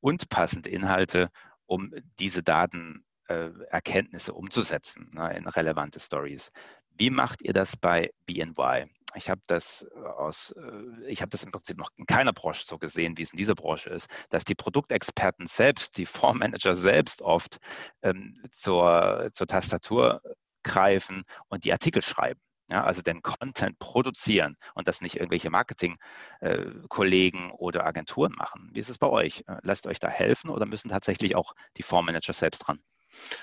und 0.00 0.28
passende 0.28 0.68
Inhalte, 0.70 1.30
um 1.64 1.92
diese 2.18 2.42
Datenerkenntnisse 2.42 4.30
äh, 4.30 4.34
umzusetzen 4.34 5.10
ne, 5.14 5.34
in 5.36 5.46
relevante 5.46 5.98
Stories. 5.98 6.50
Wie 6.98 7.10
macht 7.10 7.42
ihr 7.42 7.52
das 7.52 7.76
bei 7.76 8.10
BNY? 8.26 8.86
Ich 9.16 9.30
habe 9.30 9.40
das 9.46 9.86
äh, 9.94 10.00
aus, 10.00 10.52
äh, 10.52 11.08
ich 11.08 11.20
habe 11.20 11.30
das 11.30 11.42
im 11.42 11.50
Prinzip 11.50 11.78
noch 11.78 11.90
in 11.96 12.06
keiner 12.06 12.32
Branche 12.32 12.64
so 12.66 12.78
gesehen, 12.78 13.16
wie 13.18 13.22
es 13.22 13.32
in 13.32 13.38
dieser 13.38 13.54
Branche 13.54 13.90
ist, 13.90 14.08
dass 14.30 14.44
die 14.44 14.54
Produktexperten 14.54 15.46
selbst, 15.46 15.98
die 15.98 16.06
Fondsmanager 16.06 16.76
selbst 16.76 17.22
oft 17.22 17.58
ähm, 18.02 18.42
zur, 18.50 19.30
zur 19.32 19.46
Tastatur 19.46 20.22
greifen 20.62 21.24
und 21.48 21.64
die 21.64 21.72
Artikel 21.72 22.02
schreiben. 22.02 22.40
Ja, 22.68 22.82
also 22.82 23.00
den 23.00 23.22
Content 23.22 23.78
produzieren 23.78 24.56
und 24.74 24.88
das 24.88 25.00
nicht 25.00 25.16
irgendwelche 25.16 25.50
Marketing-Kollegen 25.50 27.50
äh, 27.50 27.52
oder 27.52 27.86
Agenturen 27.86 28.32
machen. 28.32 28.70
Wie 28.72 28.80
ist 28.80 28.90
es 28.90 28.98
bei 28.98 29.06
euch? 29.06 29.44
Lasst 29.62 29.86
euch 29.86 30.00
da 30.00 30.08
helfen 30.08 30.50
oder 30.50 30.66
müssen 30.66 30.88
tatsächlich 30.88 31.36
auch 31.36 31.54
die 31.76 31.84
Fondsmanager 31.84 32.32
selbst 32.32 32.66
dran? 32.66 32.80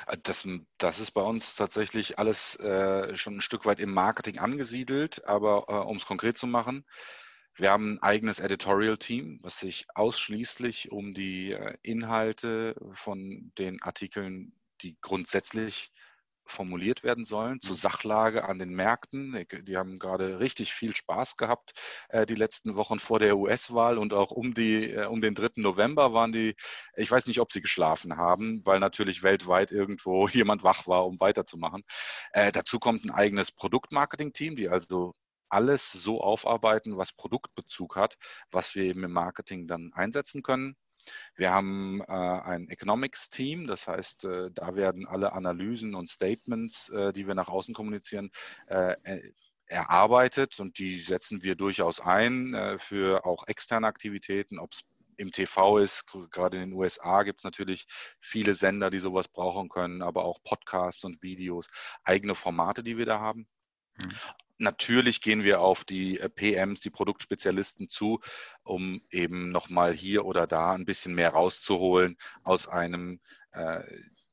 Äh, 0.07 0.17
das, 0.23 0.47
das 0.77 0.99
ist 0.99 1.11
bei 1.11 1.21
uns 1.21 1.55
tatsächlich 1.55 2.19
alles 2.19 2.55
äh, 2.57 3.15
schon 3.15 3.37
ein 3.37 3.41
Stück 3.41 3.65
weit 3.65 3.79
im 3.79 3.93
Marketing 3.93 4.39
angesiedelt, 4.39 5.25
aber 5.25 5.65
äh, 5.67 5.73
um 5.73 5.97
es 5.97 6.05
konkret 6.05 6.37
zu 6.37 6.47
machen, 6.47 6.85
wir 7.55 7.69
haben 7.69 7.93
ein 7.93 8.03
eigenes 8.03 8.39
Editorial-Team, 8.39 9.39
was 9.43 9.59
sich 9.59 9.85
ausschließlich 9.93 10.91
um 10.91 11.13
die 11.13 11.51
äh, 11.51 11.77
Inhalte 11.83 12.75
von 12.95 13.51
den 13.59 13.81
Artikeln, 13.83 14.53
die 14.81 14.97
grundsätzlich 15.01 15.91
formuliert 16.45 17.03
werden 17.03 17.25
sollen 17.25 17.61
zur 17.61 17.75
mhm. 17.75 17.79
Sachlage 17.79 18.45
an 18.45 18.59
den 18.59 18.69
Märkten. 18.69 19.45
Die 19.63 19.77
haben 19.77 19.99
gerade 19.99 20.39
richtig 20.39 20.73
viel 20.73 20.95
Spaß 20.95 21.37
gehabt 21.37 21.73
äh, 22.09 22.25
die 22.25 22.35
letzten 22.35 22.75
Wochen 22.75 22.99
vor 22.99 23.19
der 23.19 23.37
US-Wahl 23.37 23.97
und 23.97 24.13
auch 24.13 24.31
um, 24.31 24.53
die, 24.53 24.91
äh, 24.91 25.05
um 25.05 25.21
den 25.21 25.35
3. 25.35 25.49
November 25.55 26.13
waren 26.13 26.31
die, 26.31 26.55
ich 26.95 27.11
weiß 27.11 27.27
nicht, 27.27 27.39
ob 27.39 27.51
sie 27.51 27.61
geschlafen 27.61 28.17
haben, 28.17 28.61
weil 28.65 28.79
natürlich 28.79 29.23
weltweit 29.23 29.71
irgendwo 29.71 30.27
jemand 30.29 30.63
wach 30.63 30.87
war, 30.87 31.05
um 31.05 31.19
weiterzumachen. 31.19 31.83
Äh, 32.31 32.51
dazu 32.51 32.79
kommt 32.79 33.05
ein 33.05 33.11
eigenes 33.11 33.51
Produktmarketing-Team, 33.51 34.55
die 34.55 34.69
also 34.69 35.13
alles 35.49 35.91
so 35.91 36.21
aufarbeiten, 36.21 36.97
was 36.97 37.13
Produktbezug 37.13 37.95
hat, 37.95 38.17
was 38.51 38.73
wir 38.75 38.83
eben 38.85 39.03
im 39.03 39.11
Marketing 39.11 39.67
dann 39.67 39.91
einsetzen 39.93 40.41
können. 40.41 40.75
Wir 41.35 41.51
haben 41.51 42.01
äh, 42.01 42.11
ein 42.11 42.69
Economics-Team, 42.69 43.67
das 43.67 43.87
heißt, 43.87 44.25
äh, 44.25 44.51
da 44.51 44.75
werden 44.75 45.07
alle 45.07 45.33
Analysen 45.33 45.95
und 45.95 46.09
Statements, 46.09 46.89
äh, 46.89 47.13
die 47.13 47.27
wir 47.27 47.35
nach 47.35 47.49
außen 47.49 47.73
kommunizieren, 47.73 48.31
äh, 48.67 48.95
erarbeitet 49.65 50.59
und 50.59 50.77
die 50.77 50.99
setzen 50.99 51.41
wir 51.41 51.55
durchaus 51.55 51.99
ein 51.99 52.53
äh, 52.53 52.77
für 52.79 53.25
auch 53.25 53.47
externe 53.47 53.87
Aktivitäten, 53.87 54.59
ob 54.59 54.73
es 54.73 54.81
im 55.17 55.31
TV 55.31 55.77
ist, 55.77 56.05
gerade 56.31 56.57
in 56.57 56.69
den 56.69 56.73
USA 56.77 57.23
gibt 57.23 57.41
es 57.41 57.43
natürlich 57.43 57.85
viele 58.19 58.55
Sender, 58.55 58.89
die 58.89 58.99
sowas 58.99 59.27
brauchen 59.27 59.69
können, 59.69 60.01
aber 60.01 60.25
auch 60.25 60.41
Podcasts 60.43 61.03
und 61.03 61.21
Videos, 61.21 61.67
eigene 62.03 62.35
Formate, 62.35 62.83
die 62.83 62.97
wir 62.97 63.05
da 63.05 63.19
haben. 63.19 63.47
Mhm. 63.97 64.11
Natürlich 64.59 65.21
gehen 65.21 65.43
wir 65.43 65.61
auf 65.61 65.83
die 65.83 66.19
äh, 66.19 66.29
PMs, 66.29 66.81
die 66.81 66.89
Produktspezialisten 66.89 67.89
zu, 67.89 68.19
um 68.63 69.01
eben 69.09 69.51
nochmal 69.51 69.93
hier 69.93 70.25
oder 70.25 70.47
da 70.47 70.73
ein 70.73 70.85
bisschen 70.85 71.15
mehr 71.15 71.31
rauszuholen 71.31 72.17
aus 72.43 72.67
einem 72.67 73.19
äh, 73.51 73.81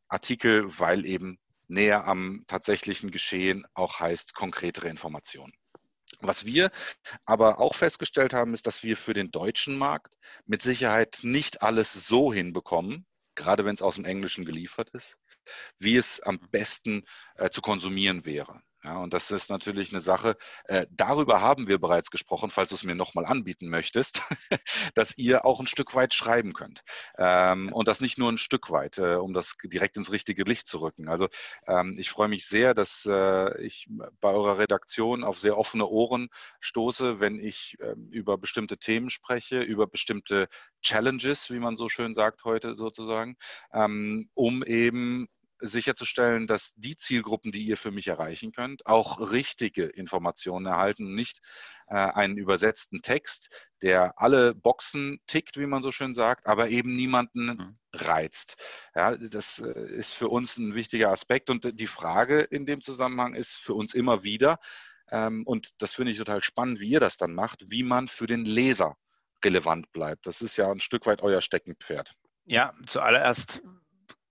Artikel, 0.09 0.79
weil 0.79 1.07
eben 1.07 1.39
näher 1.69 2.07
am 2.07 2.45
tatsächlichen 2.49 3.11
Geschehen 3.11 3.65
auch 3.75 4.01
heißt 4.01 4.35
konkretere 4.35 4.89
Informationen. 4.89 5.53
Was 6.21 6.45
wir 6.45 6.71
aber 7.25 7.61
auch 7.61 7.75
festgestellt 7.75 8.35
haben, 8.35 8.53
ist, 8.53 8.67
dass 8.67 8.83
wir 8.83 8.97
für 8.97 9.15
den 9.15 9.31
deutschen 9.31 9.79
Markt 9.79 10.17
mit 10.45 10.61
Sicherheit 10.61 11.21
nicht 11.23 11.63
alles 11.63 12.07
so 12.07 12.33
hinbekommen, 12.33 13.07
gerade 13.37 13.65
wenn 13.65 13.75
es 13.75 13.83
aus 13.83 13.95
dem 13.95 14.05
Englischen 14.05 14.45
geliefert 14.45 14.91
ist, 14.91 15.17
wie 15.79 15.97
es 15.97 16.21
am 16.21 16.39
besten 16.51 17.05
äh, 17.37 17.49
zu 17.49 17.63
konsumieren 17.63 18.25
wäre. 18.27 18.61
Ja, 18.83 18.97
und 18.99 19.13
das 19.13 19.31
ist 19.31 19.51
natürlich 19.51 19.93
eine 19.93 20.01
Sache, 20.01 20.37
äh, 20.65 20.87
darüber 20.91 21.43
haben 21.43 21.69
wir 21.69 21.79
bereits 21.79 22.11
gesprochen, 22.11 22.49
falls 22.51 22.71
du 22.71 22.77
es 22.77 22.85
mir 22.85 22.95
nochmal 22.95 23.27
anbieten 23.27 23.69
möchtest, 23.69 24.23
dass 24.95 25.19
ihr 25.19 25.45
auch 25.45 25.61
ein 25.61 25.67
Stück 25.67 25.95
weit 25.95 26.15
schreiben 26.15 26.55
könnt. 26.55 26.83
Ähm, 27.19 27.71
und 27.75 27.89
das 27.89 28.01
nicht 28.01 28.17
nur 28.17 28.33
ein 28.33 28.39
Stück 28.39 28.71
weit, 28.71 28.97
äh, 28.97 29.17
um 29.17 29.35
das 29.35 29.57
direkt 29.63 29.99
ins 29.99 30.11
richtige 30.13 30.45
Licht 30.45 30.67
zu 30.67 30.79
rücken. 30.81 31.09
Also 31.11 31.29
ähm, 31.67 31.97
ich 31.99 32.09
freue 32.09 32.29
mich 32.29 32.47
sehr, 32.47 32.73
dass 32.73 33.05
äh, 33.07 33.61
ich 33.61 33.87
bei 34.21 34.31
eurer 34.31 34.59
Redaktion 34.59 35.25
auf 35.25 35.39
sehr 35.39 35.59
offene 35.59 35.87
Ohren 35.87 36.29
stoße, 36.61 37.21
wenn 37.21 37.39
ich 37.39 37.77
ähm, 37.81 38.09
über 38.11 38.39
bestimmte 38.39 38.79
Themen 38.79 39.11
spreche, 39.11 39.61
über 39.61 39.89
bestimmte 39.89 40.49
Challenges, 40.81 41.51
wie 41.51 41.59
man 41.59 41.77
so 41.77 41.91
schön 41.91 42.15
sagt 42.15 42.45
heute 42.45 42.75
sozusagen, 42.77 43.37
ähm, 43.75 44.31
um 44.35 44.63
eben 44.65 45.29
sicherzustellen, 45.61 46.47
dass 46.47 46.75
die 46.77 46.97
Zielgruppen, 46.97 47.53
die 47.53 47.65
ihr 47.65 47.77
für 47.77 47.91
mich 47.91 48.09
erreichen 48.09 48.53
könnt, 48.53 48.87
auch 48.87 49.31
richtige 49.31 49.85
Informationen 49.85 50.67
erhalten, 50.67 51.15
nicht 51.15 51.41
äh, 51.89 51.95
einen 51.95 52.37
übersetzten 52.37 53.03
Text, 53.03 53.69
der 53.83 54.21
alle 54.21 54.55
Boxen 54.55 55.19
tickt, 55.27 55.59
wie 55.59 55.67
man 55.67 55.83
so 55.83 55.93
schön 55.93 56.15
sagt, 56.15 56.47
aber 56.47 56.69
eben 56.69 56.97
niemanden 56.97 57.47
mhm. 57.47 57.79
reizt. 57.93 58.57
Ja, 58.95 59.17
das 59.17 59.59
äh, 59.59 59.87
ist 59.89 60.13
für 60.13 60.29
uns 60.29 60.57
ein 60.59 60.75
wichtiger 60.75 61.11
Aspekt 61.11 61.51
und 61.51 61.81
die 61.81 61.87
Frage 61.87 62.41
in 62.41 62.67
dem 62.67 62.81
Zusammenhang 62.81 63.35
ist 63.35 63.55
für 63.55 63.75
uns 63.75 63.95
immer 63.95 64.23
wieder, 64.23 64.59
ähm, 65.11 65.43
und 65.47 65.83
das 65.83 65.95
finde 65.95 66.13
ich 66.13 66.19
total 66.19 66.43
spannend, 66.43 66.81
wie 66.81 66.89
ihr 66.89 67.01
das 67.01 67.17
dann 67.17 67.35
macht, 67.35 67.71
wie 67.71 67.83
man 67.83 68.09
für 68.09 68.27
den 68.27 68.45
Leser 68.45 68.97
relevant 69.45 69.91
bleibt. 69.93 70.27
Das 70.27 70.43
ist 70.43 70.57
ja 70.57 70.71
ein 70.71 70.81
Stück 70.81 71.07
weit 71.07 71.23
euer 71.23 71.41
Steckenpferd. 71.41 72.15
Ja, 72.45 72.73
zuallererst 72.87 73.63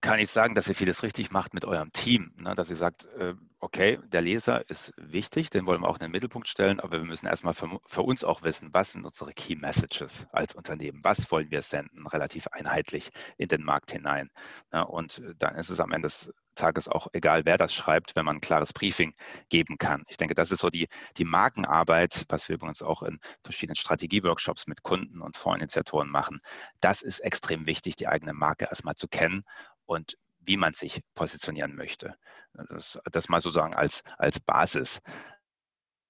kann 0.02 0.20
ich 0.20 0.30
sagen, 0.30 0.56
dass 0.56 0.68
ihr 0.68 0.76
vieles 0.76 1.04
richtig 1.04 1.32
macht 1.32 1.54
mit 1.54 1.66
eurem 1.66 1.92
Team. 1.92 2.32
Ne? 2.38 2.56
Dass 2.56 2.70
ihr 2.70 2.76
sagt, 2.78 3.06
äh, 3.18 3.34
okay, 3.60 4.00
der 4.08 4.22
Leser 4.22 4.70
ist 4.70 4.94
wichtig, 4.96 5.50
den 5.50 5.66
wollen 5.66 5.82
wir 5.82 5.90
auch 5.90 5.96
in 5.96 6.02
den 6.02 6.12
Mittelpunkt 6.12 6.48
stellen, 6.48 6.80
aber 6.80 7.00
wir 7.00 7.06
müssen 7.06 7.28
erstmal 7.28 7.54
für, 7.54 7.80
für, 7.86 8.02
uns 8.04 8.24
auch 8.24 8.42
wissen, 8.44 8.70
was 8.72 8.94
sind 8.94 9.06
unsere 9.06 9.34
Key 9.34 9.56
Messages 9.56 10.28
als 10.32 10.56
Unternehmen, 10.56 11.02
was 11.04 11.30
wollen 11.32 11.52
wir 11.52 11.62
senden, 11.62 12.08
relativ 12.08 12.48
einheitlich 12.48 13.10
in 13.38 13.50
den 13.50 13.64
Markt 13.64 13.92
hinein. 13.92 14.30
Ne? 14.72 14.86
Und 14.88 15.22
dann 15.38 15.56
ist 15.56 15.70
es 15.70 15.82
am 15.82 15.92
Ende 15.92 16.08
des 16.08 16.32
Tages 16.56 16.88
auch 16.88 17.08
egal, 17.14 17.46
wer 17.46 17.58
das 17.58 17.74
schreibt, 17.74 18.16
wenn 18.16 18.26
man 18.26 18.38
ein 18.38 18.42
klares 18.42 18.74
Briefing 18.74 19.14
geben 19.50 19.78
kann. 19.78 20.04
Ich 20.10 20.18
denke, 20.18 20.34
das 20.34 20.52
ist 20.52 20.60
so 20.60 20.70
die, 20.70 20.88
die 21.18 21.26
Markenarbeit, 21.26 22.26
was 22.30 22.48
wir 22.50 22.56
übrigens 22.56 22.84
auch 22.84 23.04
in 23.04 23.20
verschiedenen 23.44 23.76
Strategieworkshops 23.76 24.68
mit 24.68 24.84
Kunden 24.84 25.22
und 25.22 25.38
Fondsinitiatoren 25.38 26.10
machen. 26.10 26.42
Das 26.82 27.02
ist 27.02 27.20
extrem 27.20 27.66
wichtig, 27.66 27.96
die 27.96 28.08
eigene 28.08 28.34
Marke 28.34 28.66
erstmal 28.66 28.96
zu 28.96 29.08
kennen 29.08 29.44
und 29.90 30.18
wie 30.40 30.56
man 30.58 30.74
sich 30.74 31.02
positionieren 31.16 31.76
möchte. 31.76 32.16
Das, 32.70 33.00
das 33.12 33.28
mal 33.28 33.42
sozusagen 33.42 33.76
als, 33.76 34.04
als 34.18 34.40
Basis. 34.40 35.00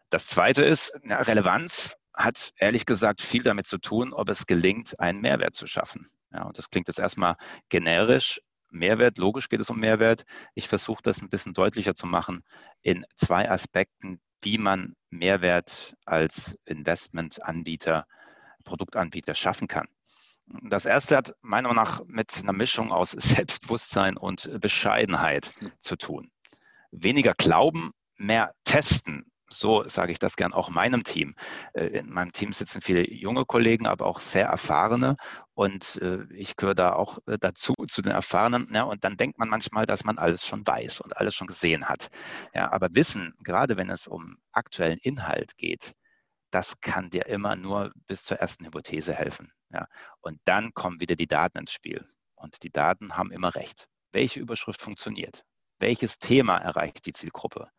Das 0.09 0.27
zweite 0.27 0.65
ist, 0.65 0.91
ja, 1.03 1.17
Relevanz 1.17 1.95
hat 2.13 2.51
ehrlich 2.57 2.85
gesagt 2.85 3.21
viel 3.21 3.43
damit 3.43 3.67
zu 3.67 3.77
tun, 3.77 4.13
ob 4.13 4.29
es 4.29 4.45
gelingt, 4.45 4.99
einen 4.99 5.21
Mehrwert 5.21 5.55
zu 5.55 5.65
schaffen. 5.65 6.05
Ja, 6.31 6.43
und 6.43 6.57
das 6.57 6.69
klingt 6.69 6.87
jetzt 6.87 6.99
erstmal 6.99 7.35
generisch. 7.69 8.41
Mehrwert, 8.69 9.17
logisch 9.17 9.49
geht 9.49 9.61
es 9.61 9.69
um 9.69 9.79
Mehrwert. 9.79 10.25
Ich 10.53 10.67
versuche 10.67 11.01
das 11.01 11.21
ein 11.21 11.29
bisschen 11.29 11.53
deutlicher 11.53 11.95
zu 11.95 12.05
machen 12.05 12.43
in 12.81 13.05
zwei 13.15 13.49
Aspekten, 13.49 14.19
wie 14.41 14.57
man 14.57 14.95
Mehrwert 15.09 15.95
als 16.05 16.55
Investmentanbieter, 16.65 18.05
Produktanbieter 18.65 19.35
schaffen 19.35 19.67
kann. 19.67 19.87
Das 20.63 20.85
erste 20.85 21.15
hat 21.17 21.35
meiner 21.41 21.69
Meinung 21.69 21.83
nach 21.83 22.01
mit 22.07 22.39
einer 22.41 22.53
Mischung 22.53 22.91
aus 22.91 23.11
Selbstbewusstsein 23.17 24.17
und 24.17 24.49
Bescheidenheit 24.59 25.49
zu 25.79 25.95
tun. 25.95 26.31
Weniger 26.91 27.33
glauben, 27.35 27.91
mehr 28.17 28.53
testen. 28.63 29.25
so 29.51 29.83
sage 29.87 30.11
ich 30.11 30.19
das 30.19 30.35
gern 30.35 30.53
auch 30.53 30.69
meinem 30.69 31.03
Team. 31.03 31.35
Äh, 31.73 31.87
in 31.99 32.09
meinem 32.11 32.31
Team 32.31 32.53
sitzen 32.53 32.81
viele 32.81 33.07
junge 33.11 33.45
Kollegen, 33.45 33.87
aber 33.87 34.05
auch 34.05 34.19
sehr 34.19 34.45
erfahrene. 34.47 35.17
Und 35.53 35.97
äh, 36.01 36.23
ich 36.33 36.55
gehöre 36.55 36.75
da 36.75 36.93
auch 36.93 37.19
äh, 37.27 37.37
dazu, 37.39 37.73
zu 37.87 38.01
den 38.01 38.11
Erfahrenen. 38.11 38.69
Ja, 38.73 38.83
und 38.83 39.03
dann 39.03 39.17
denkt 39.17 39.37
man 39.39 39.49
manchmal, 39.49 39.85
dass 39.85 40.03
man 40.03 40.17
alles 40.17 40.45
schon 40.47 40.65
weiß 40.65 41.01
und 41.01 41.17
alles 41.17 41.35
schon 41.35 41.47
gesehen 41.47 41.89
hat. 41.89 42.09
Ja, 42.53 42.71
aber 42.71 42.89
Wissen, 42.93 43.35
gerade 43.43 43.77
wenn 43.77 43.89
es 43.89 44.07
um 44.07 44.37
aktuellen 44.51 44.99
Inhalt 44.99 45.57
geht, 45.57 45.93
das 46.51 46.81
kann 46.81 47.09
dir 47.09 47.25
immer 47.27 47.55
nur 47.55 47.91
bis 48.07 48.23
zur 48.23 48.37
ersten 48.39 48.65
Hypothese 48.65 49.13
helfen. 49.13 49.51
Ja. 49.71 49.87
Und 50.21 50.39
dann 50.45 50.73
kommen 50.73 50.99
wieder 50.99 51.15
die 51.15 51.27
Daten 51.27 51.59
ins 51.59 51.71
Spiel. 51.71 52.03
Und 52.35 52.63
die 52.63 52.71
Daten 52.71 53.15
haben 53.15 53.31
immer 53.31 53.55
recht. 53.55 53.87
Welche 54.11 54.39
Überschrift 54.39 54.81
funktioniert? 54.81 55.43
Welches 55.79 56.17
Thema 56.17 56.57
erreicht 56.57 57.05
die 57.05 57.13
Zielgruppe? 57.13 57.69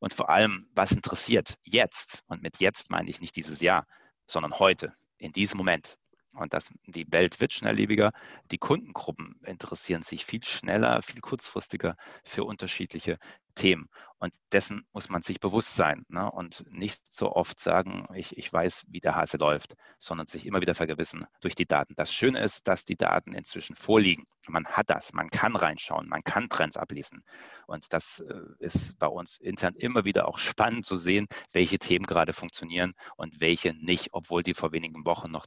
Und 0.00 0.14
vor 0.14 0.30
allem, 0.30 0.68
was 0.74 0.92
interessiert 0.92 1.56
jetzt? 1.62 2.22
Und 2.26 2.42
mit 2.42 2.58
jetzt 2.58 2.90
meine 2.90 3.10
ich 3.10 3.20
nicht 3.20 3.36
dieses 3.36 3.60
Jahr, 3.60 3.86
sondern 4.26 4.58
heute, 4.58 4.94
in 5.18 5.32
diesem 5.32 5.58
Moment. 5.58 5.98
Und 6.32 6.54
das, 6.54 6.72
die 6.86 7.06
Welt 7.12 7.40
wird 7.40 7.52
schnelllebiger. 7.52 8.12
Die 8.50 8.58
Kundengruppen 8.58 9.40
interessieren 9.44 10.02
sich 10.02 10.24
viel 10.24 10.42
schneller, 10.44 11.02
viel 11.02 11.20
kurzfristiger 11.20 11.96
für 12.24 12.44
unterschiedliche 12.44 13.18
Themen. 13.54 13.88
Und 14.18 14.34
dessen 14.52 14.86
muss 14.92 15.08
man 15.08 15.22
sich 15.22 15.40
bewusst 15.40 15.74
sein 15.74 16.04
ne? 16.08 16.30
und 16.30 16.64
nicht 16.70 17.00
so 17.10 17.32
oft 17.32 17.58
sagen, 17.58 18.06
ich, 18.14 18.36
ich 18.36 18.52
weiß, 18.52 18.84
wie 18.88 19.00
der 19.00 19.16
Hase 19.16 19.38
läuft, 19.38 19.76
sondern 19.98 20.26
sich 20.26 20.46
immer 20.46 20.60
wieder 20.60 20.74
vergewissen 20.74 21.26
durch 21.40 21.54
die 21.54 21.66
Daten. 21.66 21.94
Das 21.96 22.12
Schöne 22.12 22.42
ist, 22.42 22.68
dass 22.68 22.84
die 22.84 22.96
Daten 22.96 23.34
inzwischen 23.34 23.76
vorliegen. 23.76 24.26
Man 24.46 24.66
hat 24.66 24.90
das, 24.90 25.14
man 25.14 25.30
kann 25.30 25.56
reinschauen, 25.56 26.08
man 26.08 26.22
kann 26.22 26.50
Trends 26.50 26.76
ablesen. 26.76 27.22
Und 27.66 27.92
das 27.94 28.20
äh, 28.20 28.34
ist 28.58 28.98
bei 28.98 29.06
uns 29.06 29.38
intern 29.38 29.74
immer 29.74 30.04
wieder 30.04 30.28
auch 30.28 30.38
spannend 30.38 30.84
zu 30.84 30.96
sehen, 30.96 31.26
welche 31.52 31.78
Themen 31.78 32.04
gerade 32.04 32.34
funktionieren 32.34 32.92
und 33.16 33.40
welche 33.40 33.72
nicht, 33.72 34.10
obwohl 34.12 34.42
die 34.42 34.54
vor 34.54 34.72
wenigen 34.72 35.06
Wochen 35.06 35.30
noch 35.30 35.46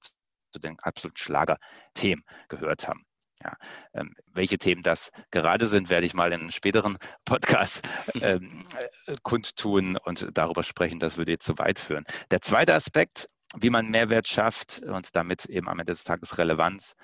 zu 0.54 0.60
den 0.60 0.80
absoluten 0.80 1.18
Schlagerthemen 1.18 2.24
gehört 2.48 2.88
haben. 2.88 3.06
Ja, 3.44 3.58
ähm, 3.94 4.16
welche 4.28 4.58
Themen 4.58 4.84
das 4.84 5.12
gerade 5.32 5.66
sind, 5.68 5.90
werde 5.90 6.06
ich 6.06 6.14
mal 6.14 6.32
in 6.32 6.42
einem 6.42 6.52
späteren 6.52 6.98
Podcast 7.26 7.82
ähm, 8.22 8.66
äh, 9.06 9.16
kundtun 9.22 9.98
und 9.98 10.30
darüber 10.34 10.64
sprechen. 10.64 11.00
Das 11.00 11.18
würde 11.18 11.32
jetzt 11.32 11.46
zu 11.46 11.58
weit 11.58 11.78
führen. 11.78 12.06
Der 12.32 12.40
zweite 12.40 12.74
Aspekt, 12.74 13.28
wie 13.58 13.70
man 13.70 13.90
Mehrwert 13.90 14.30
schafft 14.30 14.82
und 14.84 15.16
damit 15.16 15.46
eben 15.46 15.68
am 15.68 15.80
Ende 15.80 15.92
des 15.92 16.06
Tages 16.06 16.38
Relevanz, 16.38 16.96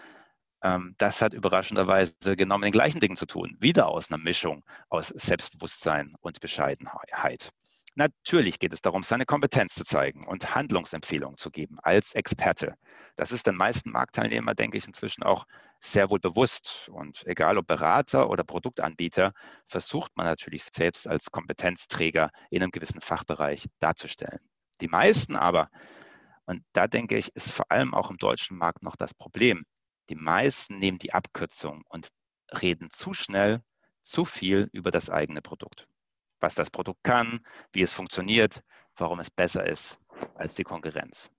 ähm, 0.63 0.95
das 0.97 1.21
hat 1.21 1.33
überraschenderweise 1.33 2.13
genau 2.37 2.57
mit 2.57 2.67
den 2.67 2.71
gleichen 2.73 2.99
Dingen 2.99 3.15
zu 3.15 3.25
tun. 3.25 3.57
Wieder 3.59 3.87
aus 3.87 4.09
einer 4.09 4.21
Mischung 4.21 4.63
aus 4.89 5.07
Selbstbewusstsein 5.07 6.15
und 6.21 6.39
Bescheidenheit. 6.39 7.51
Natürlich 7.95 8.59
geht 8.59 8.73
es 8.73 8.81
darum, 8.81 9.03
seine 9.03 9.25
Kompetenz 9.25 9.73
zu 9.73 9.83
zeigen 9.83 10.25
und 10.25 10.55
Handlungsempfehlungen 10.55 11.37
zu 11.37 11.49
geben 11.49 11.77
als 11.81 12.13
Experte. 12.13 12.75
Das 13.15 13.31
ist 13.31 13.47
den 13.47 13.55
meisten 13.55 13.91
Marktteilnehmern, 13.91 14.55
denke 14.55 14.77
ich, 14.77 14.87
inzwischen 14.87 15.23
auch 15.23 15.45
sehr 15.79 16.09
wohl 16.09 16.19
bewusst. 16.19 16.89
Und 16.93 17.25
egal 17.25 17.57
ob 17.57 17.67
Berater 17.67 18.29
oder 18.29 18.43
Produktanbieter, 18.43 19.33
versucht 19.67 20.15
man 20.15 20.27
natürlich 20.27 20.63
selbst 20.71 21.07
als 21.07 21.31
Kompetenzträger 21.31 22.31
in 22.49 22.61
einem 22.61 22.71
gewissen 22.71 23.01
Fachbereich 23.01 23.67
darzustellen. 23.79 24.39
Die 24.81 24.87
meisten 24.87 25.35
aber, 25.35 25.69
und 26.45 26.63
da 26.73 26.87
denke 26.87 27.17
ich, 27.17 27.35
ist 27.35 27.51
vor 27.51 27.71
allem 27.71 27.93
auch 27.93 28.09
im 28.09 28.17
deutschen 28.17 28.57
Markt 28.57 28.83
noch 28.83 28.95
das 28.95 29.13
Problem, 29.13 29.65
die 30.09 30.15
meisten 30.15 30.79
nehmen 30.79 30.99
die 30.99 31.13
Abkürzung 31.13 31.83
und 31.89 32.09
reden 32.61 32.89
zu 32.91 33.13
schnell, 33.13 33.61
zu 34.01 34.25
viel 34.25 34.69
über 34.71 34.89
das 34.89 35.09
eigene 35.09 35.41
Produkt 35.41 35.88
was 36.39 36.55
das 36.55 36.69
Produkt 36.69 37.03
kann, 37.03 37.39
wie 37.73 37.81
es 37.81 37.93
funktioniert, 37.93 38.63
warum 38.95 39.19
es 39.19 39.29
besser 39.29 39.65
ist 39.65 39.99
als 40.35 40.55
die 40.55 40.63
Konkurrenz. 40.63 41.29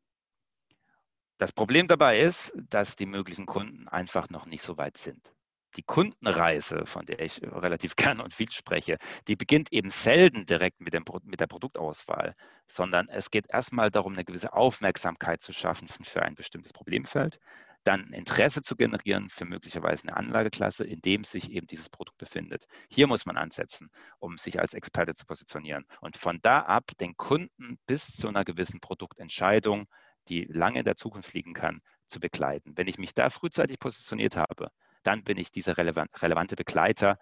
Das 1.38 1.52
Problem 1.52 1.88
dabei 1.88 2.20
ist, 2.20 2.52
dass 2.54 2.96
die 2.96 3.06
möglichen 3.06 3.46
Kunden 3.46 3.88
einfach 3.88 4.28
noch 4.28 4.44
nicht 4.44 4.62
so 4.62 4.76
weit 4.76 4.98
sind. 4.98 5.32
Die 5.76 5.82
Kundenreise, 5.82 6.84
von 6.84 7.06
der 7.06 7.20
ich 7.20 7.40
relativ 7.42 7.96
gern 7.96 8.20
und 8.20 8.34
viel 8.34 8.50
spreche, 8.50 8.98
die 9.26 9.36
beginnt 9.36 9.72
eben 9.72 9.90
selten 9.90 10.44
direkt 10.44 10.80
mit, 10.80 10.92
dem, 10.92 11.04
mit 11.22 11.40
der 11.40 11.46
Produktauswahl, 11.46 12.34
sondern 12.66 13.08
es 13.08 13.30
geht 13.30 13.46
erstmal 13.48 13.90
darum, 13.90 14.12
eine 14.12 14.24
gewisse 14.24 14.52
Aufmerksamkeit 14.52 15.40
zu 15.40 15.52
schaffen 15.52 15.88
für 15.88 16.22
ein 16.22 16.34
bestimmtes 16.34 16.72
Problemfeld 16.72 17.38
dann 17.84 18.12
Interesse 18.12 18.62
zu 18.62 18.76
generieren 18.76 19.28
für 19.30 19.44
möglicherweise 19.44 20.04
eine 20.04 20.16
Anlageklasse, 20.16 20.84
in 20.84 21.00
dem 21.00 21.24
sich 21.24 21.50
eben 21.50 21.66
dieses 21.66 21.88
Produkt 21.88 22.18
befindet. 22.18 22.66
Hier 22.90 23.06
muss 23.06 23.26
man 23.26 23.36
ansetzen, 23.36 23.90
um 24.18 24.36
sich 24.36 24.60
als 24.60 24.74
Experte 24.74 25.14
zu 25.14 25.24
positionieren. 25.24 25.84
Und 26.00 26.16
von 26.16 26.40
da 26.42 26.60
ab 26.60 26.90
den 27.00 27.16
Kunden 27.16 27.78
bis 27.86 28.16
zu 28.16 28.28
einer 28.28 28.44
gewissen 28.44 28.80
Produktentscheidung, 28.80 29.86
die 30.28 30.44
lange 30.44 30.80
in 30.80 30.84
der 30.84 30.96
Zukunft 30.96 31.32
liegen 31.32 31.54
kann, 31.54 31.80
zu 32.06 32.20
begleiten. 32.20 32.76
Wenn 32.76 32.88
ich 32.88 32.98
mich 32.98 33.14
da 33.14 33.30
frühzeitig 33.30 33.78
positioniert 33.78 34.36
habe, 34.36 34.70
dann 35.02 35.24
bin 35.24 35.38
ich 35.38 35.50
dieser 35.50 35.78
relevante 35.78 36.56
Begleiter 36.56 37.18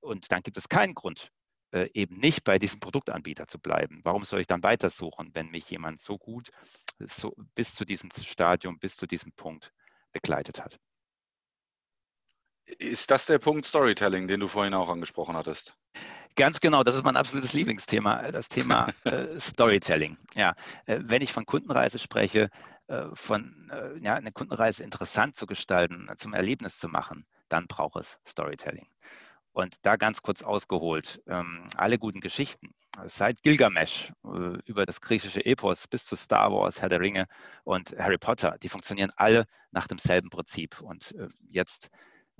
und 0.00 0.32
dann 0.32 0.42
gibt 0.42 0.56
es 0.56 0.68
keinen 0.68 0.94
Grund, 0.94 1.30
äh, 1.72 1.88
eben 1.94 2.16
nicht 2.18 2.42
bei 2.42 2.58
diesem 2.58 2.80
Produktanbieter 2.80 3.46
zu 3.46 3.60
bleiben. 3.60 4.00
Warum 4.02 4.24
soll 4.24 4.40
ich 4.40 4.48
dann 4.48 4.64
weitersuchen, 4.64 5.30
wenn 5.34 5.50
mich 5.50 5.70
jemand 5.70 6.00
so 6.00 6.18
gut 6.18 6.50
so 6.98 7.34
bis 7.54 7.74
zu 7.74 7.84
diesem 7.84 8.10
Stadium, 8.10 8.78
bis 8.78 8.96
zu 8.96 9.06
diesem 9.06 9.32
Punkt 9.32 9.72
begleitet 10.12 10.62
hat. 10.62 10.78
Ist 12.78 13.10
das 13.10 13.26
der 13.26 13.38
Punkt 13.38 13.66
Storytelling, 13.66 14.28
den 14.28 14.40
du 14.40 14.48
vorhin 14.48 14.74
auch 14.74 14.88
angesprochen 14.88 15.36
hattest? 15.36 15.76
Ganz 16.36 16.60
genau, 16.60 16.84
das 16.84 16.94
ist 16.94 17.04
mein 17.04 17.16
absolutes 17.16 17.52
Lieblingsthema, 17.52 18.30
das 18.30 18.48
Thema 18.48 18.88
äh, 19.04 19.38
Storytelling. 19.40 20.16
Ja, 20.34 20.54
äh, 20.86 21.00
wenn 21.02 21.22
ich 21.22 21.32
von 21.32 21.44
Kundenreise 21.44 21.98
spreche, 21.98 22.48
äh, 22.86 23.06
von 23.14 23.70
äh, 23.72 23.98
ja, 23.98 24.14
eine 24.14 24.32
Kundenreise 24.32 24.84
interessant 24.84 25.36
zu 25.36 25.46
gestalten, 25.46 26.08
zum 26.16 26.32
Erlebnis 26.32 26.78
zu 26.78 26.88
machen, 26.88 27.26
dann 27.48 27.66
braucht 27.66 27.96
es 27.96 28.20
Storytelling. 28.26 28.86
Und 29.52 29.76
da 29.82 29.96
ganz 29.96 30.22
kurz 30.22 30.42
ausgeholt, 30.42 31.20
ähm, 31.26 31.68
alle 31.76 31.98
guten 31.98 32.20
Geschichten, 32.20 32.74
seit 33.06 33.42
Gilgamesh 33.42 34.12
äh, 34.24 34.58
über 34.64 34.86
das 34.86 35.00
griechische 35.00 35.44
Epos 35.44 35.88
bis 35.88 36.04
zu 36.04 36.16
Star 36.16 36.52
Wars, 36.52 36.80
Herr 36.80 36.88
der 36.88 37.00
Ringe 37.00 37.26
und 37.64 37.94
Harry 37.98 38.18
Potter, 38.18 38.56
die 38.62 38.68
funktionieren 38.68 39.10
alle 39.16 39.46
nach 39.70 39.86
demselben 39.86 40.30
Prinzip. 40.30 40.80
Und 40.80 41.12
äh, 41.12 41.28
jetzt 41.48 41.90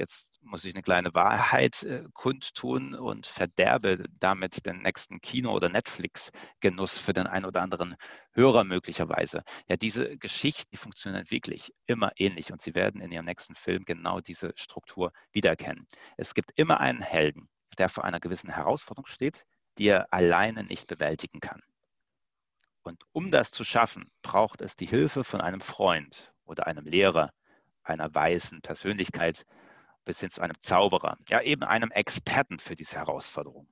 Jetzt 0.00 0.30
muss 0.40 0.64
ich 0.64 0.74
eine 0.74 0.82
kleine 0.82 1.12
Wahrheit 1.12 1.82
äh, 1.82 2.04
kundtun 2.14 2.94
und 2.94 3.26
verderbe 3.26 4.06
damit 4.18 4.64
den 4.64 4.80
nächsten 4.80 5.20
Kino- 5.20 5.52
oder 5.52 5.68
Netflix-Genuss 5.68 6.96
für 6.96 7.12
den 7.12 7.26
einen 7.26 7.44
oder 7.44 7.60
anderen 7.60 7.96
Hörer 8.32 8.64
möglicherweise. 8.64 9.42
Ja, 9.68 9.76
diese 9.76 10.16
Geschichten, 10.16 10.70
die 10.72 10.78
funktionieren 10.78 11.30
wirklich 11.30 11.74
immer 11.84 12.12
ähnlich 12.16 12.50
und 12.50 12.62
Sie 12.62 12.74
werden 12.74 13.02
in 13.02 13.12
Ihrem 13.12 13.26
nächsten 13.26 13.54
Film 13.54 13.84
genau 13.84 14.20
diese 14.20 14.52
Struktur 14.56 15.12
wiedererkennen. 15.32 15.86
Es 16.16 16.32
gibt 16.32 16.52
immer 16.54 16.80
einen 16.80 17.02
Helden, 17.02 17.50
der 17.76 17.90
vor 17.90 18.04
einer 18.04 18.20
gewissen 18.20 18.48
Herausforderung 18.48 19.04
steht, 19.04 19.44
die 19.76 19.88
er 19.88 20.10
alleine 20.14 20.64
nicht 20.64 20.86
bewältigen 20.86 21.40
kann. 21.40 21.60
Und 22.82 23.02
um 23.12 23.30
das 23.30 23.50
zu 23.50 23.64
schaffen, 23.64 24.10
braucht 24.22 24.62
es 24.62 24.76
die 24.76 24.86
Hilfe 24.86 25.24
von 25.24 25.42
einem 25.42 25.60
Freund 25.60 26.32
oder 26.46 26.66
einem 26.66 26.86
Lehrer, 26.86 27.34
einer 27.82 28.14
weisen 28.14 28.62
Persönlichkeit, 28.62 29.44
bis 30.04 30.20
hin 30.20 30.30
zu 30.30 30.40
einem 30.40 30.58
Zauberer, 30.60 31.18
ja 31.28 31.40
eben 31.42 31.62
einem 31.62 31.90
Experten 31.90 32.58
für 32.58 32.74
diese 32.74 32.96
Herausforderung. 32.96 33.68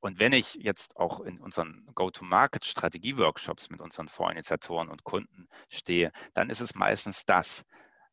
Und 0.00 0.18
wenn 0.18 0.32
ich 0.32 0.54
jetzt 0.54 0.96
auch 0.96 1.20
in 1.20 1.38
unseren 1.38 1.86
Go-to-Market-Strategie-Workshops 1.94 3.70
mit 3.70 3.80
unseren 3.80 4.08
Vorinitiatoren 4.08 4.88
und 4.88 5.04
Kunden 5.04 5.48
stehe, 5.68 6.10
dann 6.34 6.50
ist 6.50 6.60
es 6.60 6.74
meistens 6.74 7.24
das, 7.24 7.64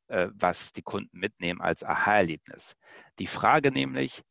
äh, 0.07 0.27
was 0.33 0.71
die 0.71 0.83
Kunden 0.83 1.17
mitnehmen 1.17 1.61
als 1.61 1.83
Aha-Erlebnis. 1.83 2.75
Die 3.17 3.27
Frage 3.27 3.71
nämlich, 3.71 4.23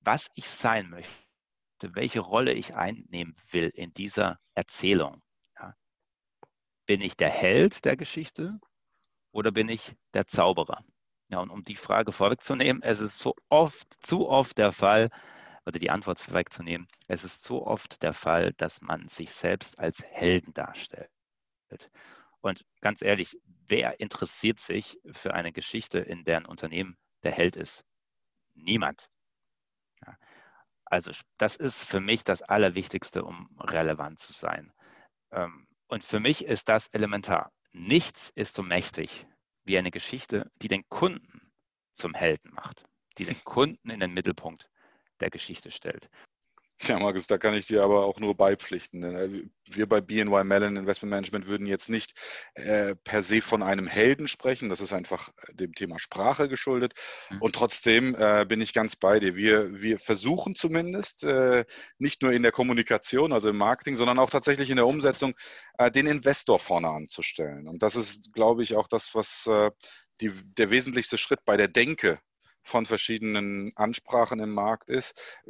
was 0.00 0.28
ich 0.34 0.46
sein 0.48 0.90
möchte, 0.90 1.94
welche 1.94 2.20
Rolle 2.20 2.52
ich 2.52 2.76
einnehmen 2.76 3.34
will 3.50 3.70
in 3.74 3.94
dieser 3.94 4.38
Erzählung. 4.54 5.22
Bin 6.86 7.00
ich 7.00 7.16
der 7.16 7.30
Held 7.30 7.84
der 7.84 7.96
Geschichte 7.96 8.60
oder 9.32 9.50
bin 9.50 9.68
ich 9.68 9.96
der 10.14 10.26
Zauberer? 10.26 10.84
Ja, 11.28 11.40
und 11.40 11.50
um 11.50 11.64
die 11.64 11.76
Frage 11.76 12.12
vorwegzunehmen, 12.12 12.82
es 12.82 13.00
ist 13.00 13.18
so 13.18 13.34
oft, 13.48 13.94
zu 14.04 14.28
oft 14.28 14.58
der 14.58 14.72
Fall, 14.72 15.10
oder 15.66 15.80
die 15.80 15.90
Antwort 15.90 16.20
vorwegzunehmen, 16.20 16.86
es 17.08 17.24
ist 17.24 17.42
so 17.42 17.66
oft 17.66 18.02
der 18.04 18.12
Fall, 18.12 18.52
dass 18.52 18.80
man 18.80 19.08
sich 19.08 19.32
selbst 19.32 19.80
als 19.80 20.04
Helden 20.04 20.54
darstellt. 20.54 21.10
Und 22.40 22.64
ganz 22.80 23.02
ehrlich, 23.02 23.36
wer 23.66 23.98
interessiert 23.98 24.60
sich 24.60 25.00
für 25.10 25.34
eine 25.34 25.52
Geschichte, 25.52 25.98
in 25.98 26.22
der 26.22 26.36
ein 26.36 26.46
Unternehmen 26.46 26.96
der 27.24 27.32
Held 27.32 27.56
ist? 27.56 27.84
Niemand. 28.54 29.08
Ja. 30.06 30.16
Also 30.84 31.10
das 31.38 31.56
ist 31.56 31.82
für 31.82 31.98
mich 31.98 32.22
das 32.22 32.42
Allerwichtigste, 32.42 33.24
um 33.24 33.50
relevant 33.58 34.20
zu 34.20 34.32
sein. 34.32 34.72
Ähm, 35.32 35.66
und 35.88 36.04
für 36.04 36.20
mich 36.20 36.44
ist 36.44 36.68
das 36.68 36.86
elementar. 36.88 37.50
Nichts 37.72 38.30
ist 38.36 38.54
so 38.54 38.62
mächtig 38.62 39.26
wie 39.66 39.76
eine 39.76 39.90
Geschichte, 39.90 40.50
die 40.62 40.68
den 40.68 40.88
Kunden 40.88 41.52
zum 41.92 42.14
Helden 42.14 42.54
macht, 42.54 42.84
die 43.18 43.24
den 43.24 43.36
Kunden 43.44 43.90
in 43.90 44.00
den 44.00 44.14
Mittelpunkt 44.14 44.70
der 45.20 45.30
Geschichte 45.30 45.70
stellt. 45.70 46.08
Ja, 46.82 46.98
Markus, 46.98 47.26
da 47.26 47.38
kann 47.38 47.54
ich 47.54 47.66
dir 47.66 47.82
aber 47.82 48.04
auch 48.04 48.20
nur 48.20 48.36
beipflichten. 48.36 49.02
Äh, 49.02 49.44
wir 49.64 49.88
bei 49.88 50.00
BNY 50.02 50.44
Mellon 50.44 50.76
Investment 50.76 51.10
Management 51.10 51.46
würden 51.46 51.66
jetzt 51.66 51.88
nicht 51.88 52.12
äh, 52.54 52.94
per 52.96 53.22
se 53.22 53.40
von 53.40 53.62
einem 53.62 53.86
Helden 53.86 54.28
sprechen. 54.28 54.68
Das 54.68 54.82
ist 54.82 54.92
einfach 54.92 55.30
äh, 55.48 55.54
dem 55.54 55.72
Thema 55.74 55.98
Sprache 55.98 56.48
geschuldet. 56.48 56.92
Mhm. 57.30 57.42
Und 57.42 57.54
trotzdem 57.54 58.14
äh, 58.14 58.44
bin 58.44 58.60
ich 58.60 58.74
ganz 58.74 58.94
bei 58.94 59.18
dir. 59.20 59.34
Wir, 59.36 59.80
wir 59.80 59.98
versuchen 59.98 60.54
zumindest, 60.54 61.24
äh, 61.24 61.64
nicht 61.98 62.22
nur 62.22 62.32
in 62.32 62.42
der 62.42 62.52
Kommunikation, 62.52 63.32
also 63.32 63.48
im 63.48 63.56
Marketing, 63.56 63.96
sondern 63.96 64.18
auch 64.18 64.30
tatsächlich 64.30 64.68
in 64.68 64.76
der 64.76 64.86
Umsetzung, 64.86 65.34
äh, 65.78 65.90
den 65.90 66.06
Investor 66.06 66.58
vorne 66.58 66.90
anzustellen. 66.90 67.68
Und 67.68 67.82
das 67.82 67.96
ist, 67.96 68.34
glaube 68.34 68.62
ich, 68.62 68.76
auch 68.76 68.86
das, 68.86 69.14
was 69.14 69.48
die, 70.20 70.30
der 70.30 70.70
wesentlichste 70.70 71.18
Schritt 71.18 71.44
bei 71.44 71.56
der 71.56 71.68
Denke 71.68 72.18
von 72.66 72.84
verschiedenen 72.84 73.72
Ansprachen 73.76 74.40
im 74.40 74.52
Markt 74.52 74.88
ist. 74.88 75.40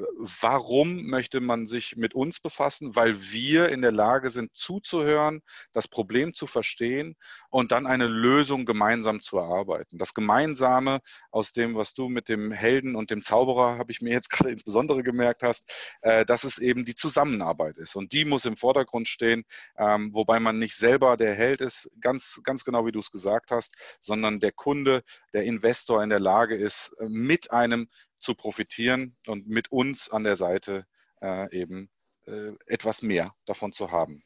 Warum 0.40 1.06
möchte 1.06 1.40
man 1.40 1.66
sich 1.66 1.96
mit 1.96 2.14
uns 2.14 2.40
befassen? 2.40 2.94
Weil 2.94 3.20
wir 3.32 3.70
in 3.70 3.82
der 3.82 3.92
Lage 3.92 4.30
sind 4.30 4.54
zuzuhören, 4.54 5.42
das 5.72 5.88
Problem 5.88 6.34
zu 6.34 6.46
verstehen 6.46 7.16
und 7.48 7.72
dann 7.72 7.86
eine 7.86 8.06
Lösung 8.06 8.66
gemeinsam 8.66 9.22
zu 9.22 9.38
erarbeiten. 9.38 9.98
Das 9.98 10.12
Gemeinsame 10.12 11.00
aus 11.30 11.52
dem, 11.52 11.74
was 11.74 11.94
du 11.94 12.08
mit 12.08 12.28
dem 12.28 12.52
Helden 12.52 12.96
und 12.96 13.10
dem 13.10 13.22
Zauberer, 13.22 13.78
habe 13.78 13.92
ich 13.92 14.02
mir 14.02 14.12
jetzt 14.12 14.30
gerade 14.30 14.50
insbesondere 14.50 15.02
gemerkt 15.02 15.42
hast, 15.42 15.96
äh, 16.02 16.26
dass 16.26 16.44
es 16.44 16.58
eben 16.58 16.84
die 16.84 16.94
Zusammenarbeit 16.94 17.78
ist. 17.78 17.96
Und 17.96 18.12
die 18.12 18.24
muss 18.24 18.44
im 18.44 18.56
Vordergrund 18.56 19.08
stehen, 19.08 19.44
ähm, 19.78 20.10
wobei 20.14 20.38
man 20.38 20.58
nicht 20.58 20.76
selber 20.76 21.16
der 21.16 21.34
Held 21.34 21.62
ist, 21.62 21.90
ganz, 22.00 22.40
ganz 22.44 22.64
genau 22.64 22.84
wie 22.84 22.92
du 22.92 23.00
es 23.00 23.10
gesagt 23.10 23.50
hast, 23.50 23.74
sondern 24.00 24.40
der 24.40 24.52
Kunde, 24.52 25.02
der 25.32 25.44
Investor 25.44 26.02
in 26.02 26.10
der 26.10 26.20
Lage 26.20 26.56
ist, 26.56 26.92
mit 27.08 27.50
einem 27.50 27.88
zu 28.18 28.34
profitieren 28.34 29.16
und 29.26 29.46
mit 29.48 29.70
uns 29.70 30.10
an 30.10 30.24
der 30.24 30.36
Seite 30.36 30.86
äh, 31.20 31.54
eben 31.56 31.90
äh, 32.26 32.52
etwas 32.66 33.02
mehr 33.02 33.32
davon 33.44 33.72
zu 33.72 33.90
haben. 33.90 34.22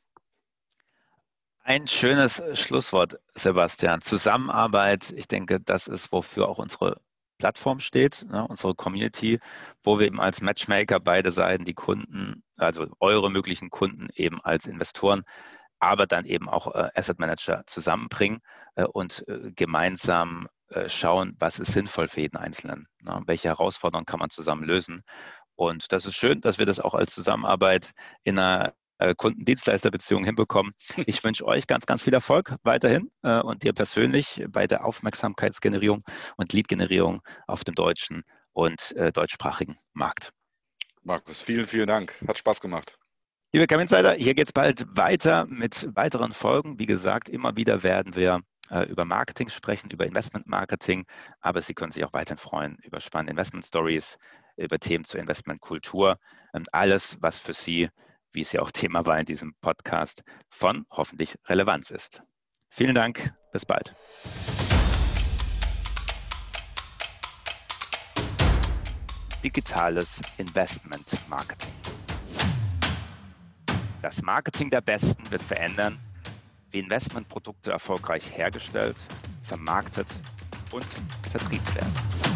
Ein 1.62 1.86
schönes 1.86 2.42
Schlusswort, 2.54 3.20
Sebastian. 3.34 4.00
Zusammenarbeit, 4.00 5.12
ich 5.16 5.28
denke, 5.28 5.60
das 5.60 5.86
ist, 5.86 6.10
wofür 6.10 6.48
auch 6.48 6.58
unsere 6.58 7.00
Plattform 7.38 7.80
steht, 7.80 8.26
ne, 8.30 8.46
unsere 8.46 8.74
Community, 8.74 9.40
wo 9.82 9.98
wir 9.98 10.06
eben 10.06 10.20
als 10.20 10.40
Matchmaker 10.40 11.00
beide 11.00 11.30
Seiten, 11.30 11.64
die 11.64 11.74
Kunden, 11.74 12.42
also 12.56 12.86
eure 13.00 13.30
möglichen 13.30 13.70
Kunden 13.70 14.08
eben 14.14 14.40
als 14.40 14.66
Investoren, 14.66 15.22
aber 15.80 16.06
dann 16.06 16.26
eben 16.26 16.48
auch 16.48 16.74
äh, 16.74 16.90
Asset 16.94 17.18
Manager 17.18 17.64
zusammenbringen 17.66 18.40
äh, 18.76 18.84
und 18.84 19.26
äh, 19.28 19.50
gemeinsam 19.52 20.48
schauen, 20.86 21.36
was 21.38 21.58
ist 21.58 21.72
sinnvoll 21.72 22.08
für 22.08 22.20
jeden 22.20 22.36
Einzelnen. 22.36 22.86
Ne? 23.02 23.22
Welche 23.26 23.48
Herausforderungen 23.48 24.06
kann 24.06 24.20
man 24.20 24.30
zusammen 24.30 24.64
lösen? 24.64 25.02
Und 25.56 25.92
das 25.92 26.06
ist 26.06 26.16
schön, 26.16 26.40
dass 26.40 26.58
wir 26.58 26.66
das 26.66 26.80
auch 26.80 26.94
als 26.94 27.12
Zusammenarbeit 27.12 27.90
in 28.24 28.38
einer 28.38 28.74
äh, 28.98 29.14
Kundendienstleisterbeziehung 29.14 30.24
hinbekommen. 30.24 30.72
Ich 31.06 31.22
wünsche 31.24 31.44
euch 31.46 31.66
ganz, 31.66 31.86
ganz 31.86 32.02
viel 32.02 32.14
Erfolg 32.14 32.54
weiterhin 32.62 33.10
äh, 33.22 33.40
und 33.40 33.62
dir 33.62 33.72
persönlich 33.72 34.44
bei 34.48 34.66
der 34.66 34.84
Aufmerksamkeitsgenerierung 34.84 36.02
und 36.36 36.52
Leadgenerierung 36.52 37.20
auf 37.46 37.64
dem 37.64 37.74
deutschen 37.74 38.22
und 38.52 38.94
deutschsprachigen 39.14 39.78
Markt. 39.92 40.32
Markus, 41.02 41.40
vielen, 41.40 41.66
vielen 41.66 41.86
Dank. 41.86 42.14
Hat 42.26 42.36
Spaß 42.36 42.60
gemacht. 42.60 42.98
Liebe 43.52 43.66
Camp 43.66 43.82
Insider, 43.82 44.12
hier 44.12 44.34
geht 44.34 44.46
es 44.46 44.52
bald 44.52 44.84
weiter 44.96 45.46
mit 45.46 45.88
weiteren 45.94 46.32
Folgen. 46.32 46.78
Wie 46.78 46.86
gesagt, 46.86 47.28
immer 47.28 47.56
wieder 47.56 47.82
werden 47.82 48.14
wir 48.14 48.42
äh, 48.70 48.84
über 48.84 49.04
Marketing 49.04 49.50
sprechen, 49.50 49.90
über 49.90 50.06
Investment 50.06 50.46
Marketing, 50.46 51.04
aber 51.40 51.60
Sie 51.62 51.74
können 51.74 51.92
sich 51.92 52.04
auch 52.04 52.12
weiterhin 52.12 52.38
freuen 52.38 52.78
über 52.82 53.00
spannende 53.00 53.32
Investment 53.32 53.64
Stories, 53.64 54.16
über 54.56 54.78
Themen 54.78 55.04
zur 55.04 55.20
Investmentkultur 55.20 56.18
und 56.52 56.72
alles, 56.72 57.18
was 57.20 57.38
für 57.38 57.52
Sie, 57.52 57.90
wie 58.32 58.42
es 58.42 58.52
ja 58.52 58.62
auch 58.62 58.70
Thema 58.72 59.06
war 59.06 59.18
in 59.18 59.26
diesem 59.26 59.54
Podcast, 59.60 60.22
von 60.48 60.86
hoffentlich 60.90 61.36
Relevanz 61.46 61.90
ist. 61.90 62.22
Vielen 62.68 62.94
Dank, 62.94 63.34
bis 63.52 63.66
bald. 63.66 63.94
Digitales 69.42 70.20
Investment 70.36 71.18
Marketing. 71.28 71.72
Das 74.02 74.22
Marketing 74.22 74.70
der 74.70 74.82
Besten 74.82 75.30
wird 75.30 75.42
verändern, 75.42 75.98
wie 76.70 76.78
Investmentprodukte 76.78 77.70
erfolgreich 77.70 78.36
hergestellt, 78.36 78.96
vermarktet 79.42 80.08
und 80.72 80.86
vertrieben 81.30 81.74
werden. 81.74 82.29